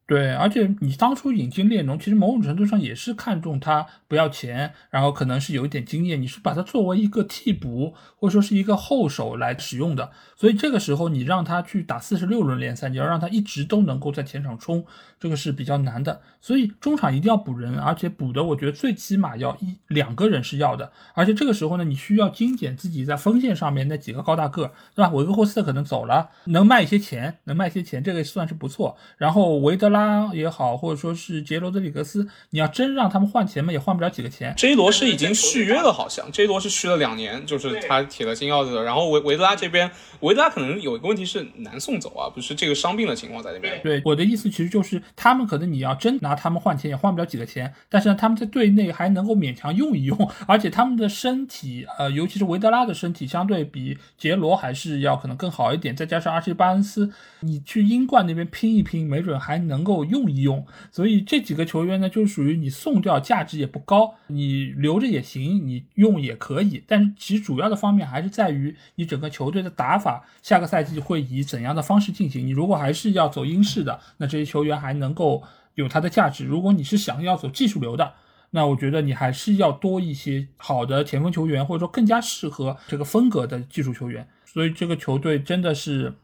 [0.09, 10.11] 对，而且你当初引进列侬，其实某种程度上也是看中他不要钱，然后可能是有一点经验，你是把他作为一个替补或者说是一个后手来使用的。
[10.35, 14.83] 所以这个时候你让他去打四十六轮联赛，你要让他一直都能够在前场冲，
[15.21, 16.23] 这个是比较难的。
[16.41, 20.91] 所以中场一定要补人，而且补的我觉得最起码要一两个人是要的。
[21.13, 25.11] 而且这个时候呢，你需要精简自己在锋线上面那几个高大个，对吧？
[25.11, 28.97] 维克霍斯特可能走了，能卖一些钱，能卖一些钱，这个算是不错。
[29.19, 29.98] 然后维德拉。
[29.99, 34.55] 拉也好，或者说是杰罗德里格斯，你要真让他们换钱嘛，也换不了几个钱。
[34.57, 38.83] J 罗是已经续约了，好像 J 罗是续了两年，就是他铁了心要的。
[38.85, 39.91] 然后维维德拉这边，
[40.21, 43.81] 维德拉可能有一个问题是难送走啊，不是这个伤病的情况在那边。
[43.83, 60.67] 对，我的意思其实就是他们可能你要真拿他们换钱也换不了几个钱，但是呢，他们在队内还能够勉强用一用， 而且他们的身体，呃，尤其是维德拉的身体相对比杰罗还是要可能更好一点，再加上阿什巴恩斯，你去英冠那边拼一拼，没准还能够用一用。
[60.93, 66.85] 所以这几个球员呢，就是属于你送掉价值也不高，你留着也行，你用也可以。
[66.87, 72.47] 但是其实主要的方面还是在于你整个球队的打法，下个赛季会以怎样的方式进行。
[72.47, 75.43] 你如果还是要走英式的，那这些球员还能够
[75.75, 76.45] 有它的价值。
[76.45, 78.13] 如果你是想要走技术流的，
[78.51, 84.29] 那我觉得你还是要多一些好的前锋球员，或者说更加适合这个风格的技术球员。
[84.45, 86.15] 所以这个球队真的是。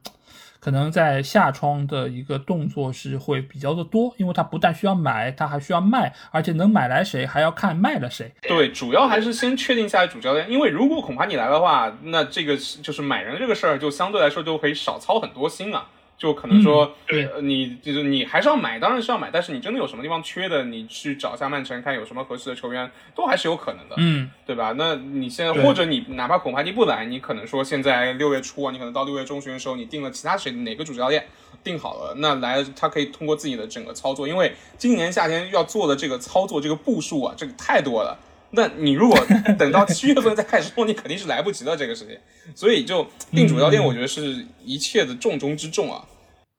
[0.65, 8.33] 可能在下窗的一个动作是会比较的多，因为他不但需要买，他还需要卖，而且能买来谁还要看卖了谁。
[8.41, 15.85] 对，主要还是先确定下来主教练，因为如果恐怕你来的话，那这个就是买人这个事儿就相对来说就可以少操很多心啊。
[16.17, 24.75] 就可能说，对，你就是你还是要买，当然是要买，但是你真的有什么地方缺的，你去找一下曼城，看有什么合适的球员，都还是有可能的，嗯，对吧？
[24.79, 31.27] 那你现在或者你哪怕孔帕尼不来，你可能说现在六月初啊，你可能到六月中旬的时候，你定了其他谁哪个主教练
[31.63, 38.19] 定好了，那来他可以通过自己的整个操作，因为今年夏天要做的这个操作这个步数啊，这个太多了。
[38.55, 39.19] 那你如果
[39.59, 42.17] 等到七月份再开始说，你肯定是来不及的这个事情。
[42.55, 46.05] 所以就定主教练，我觉得是一切的重中之重啊。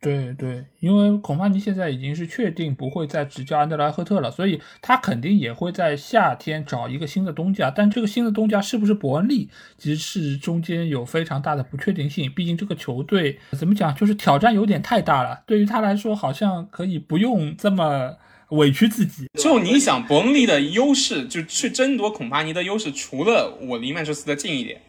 [0.01, 7.71] 对对，因为孔帕尼现在已经是确定不会再执教安德莱赫特了，所以他肯定也会在夏天找一个新的东家。
[7.71, 12.31] 但这个新的东家是不是伯恩利，其实是中间有非常大的不确定性。
[12.31, 15.41] 毕竟这个球队怎么讲，就是挑战有点太大了。
[15.47, 18.15] 对于他来说，好像可以不用这么
[18.49, 19.27] 委屈自己。
[19.33, 24.81] 就你想，伯恩利的优势，就去争夺孔帕尼的优势，除了我离曼彻斯特近一点，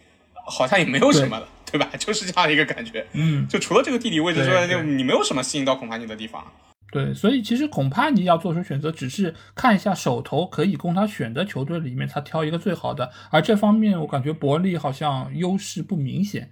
[0.47, 1.49] 好像也没有什么了。
[1.69, 1.91] 对吧？
[1.99, 6.47] 就是这样一个感觉，嗯，就除了这个地理位置之外，就你没有什么吸引到孔帕尼的地方。
[6.93, 13.11] 对，所以其实孔帕尼要做出选择，只是看一下手头可以供他选的球队里面，他挑一个最好的。
[13.33, 16.49] 而这方面，我感觉伯利好像优势不明显，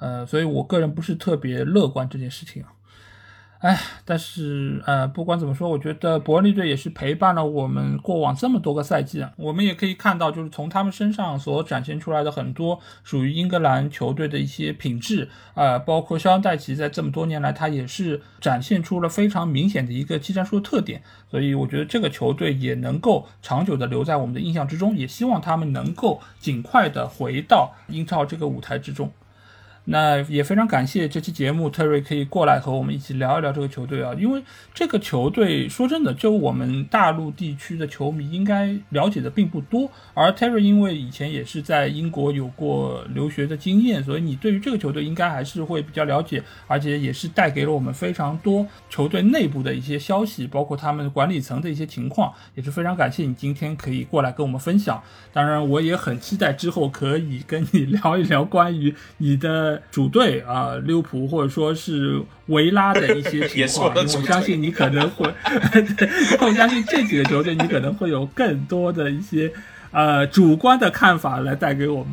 [0.00, 2.68] 呃，所以我个人不是特别乐观这件事情啊。
[3.58, 9.32] 哎，但是呃，不管怎么说，我觉得伯恩利队也是陪伴了我们过往这么多个赛季啊。
[9.36, 21.02] 我们也可以看到，就是从他们身上所展现出来的很多属于英格兰球队的一些品质啊，包括肖恩戴奇在这么多年来，他也是展现出了非常明显的一个技战术的特点。
[21.28, 29.10] 所以我觉得这个球队也能够长久的留在我们的印象之中，也希望他们能够尽快的回到英超这个舞台之中。
[29.90, 34.42] 那也非常感谢这期节目，特瑞可以过来和我们一起聊一聊这个球队啊，因为
[34.74, 55.02] 这个球队说真的，就我们大陆地区的球迷应该了解的并不多，而 Terry 因为以前也是在英国有过留学的经验，所以你对于这个球队应该还是会比较了解，而且也是带给了我们非常多球队内部的一些消息，包括他们管理层的一些情况，也是非常感谢你今天可以过来跟我们分享。
[55.32, 59.77] 当然，我也很期待之后可以跟你聊一聊关于你的。
[59.90, 65.26] 主队啊，利物浦或者说是维拉的一些情况， 我相信你可能会，
[66.40, 69.52] 我相信这几个球队你可能会有更多的一些
[69.90, 72.04] 呃主观的看法来带给我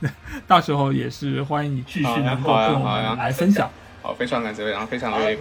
[0.00, 0.10] 们，
[0.46, 3.70] 到时候也是欢迎你继续能够跟我们来分享。
[4.02, 5.38] 好，非常感谢，然后非常乐意。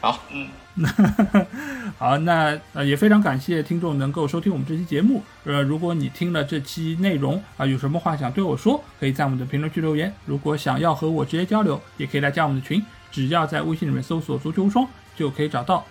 [0.00, 0.48] 好，嗯。
[1.98, 5.22] 好，那呃也非常感谢听众能够收听我们这期节目。
[5.44, 10.12] 呃，如果你听了这期内容啊，有什么话想对我说，可以在我们的评论区留言。
[10.24, 15.84] 如果想要和我直接交流，也可以来加我们的群，只要在微信里面搜索“足球无双”就可以找到。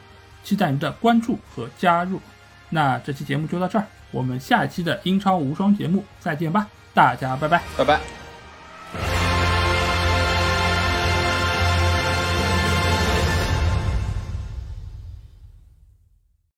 [0.44, 2.22] 期待您的关注和加入。
[2.70, 9.27] 那这期节目就到这儿，我们下期的英超无双节目再见吧，大家拜拜，拜拜。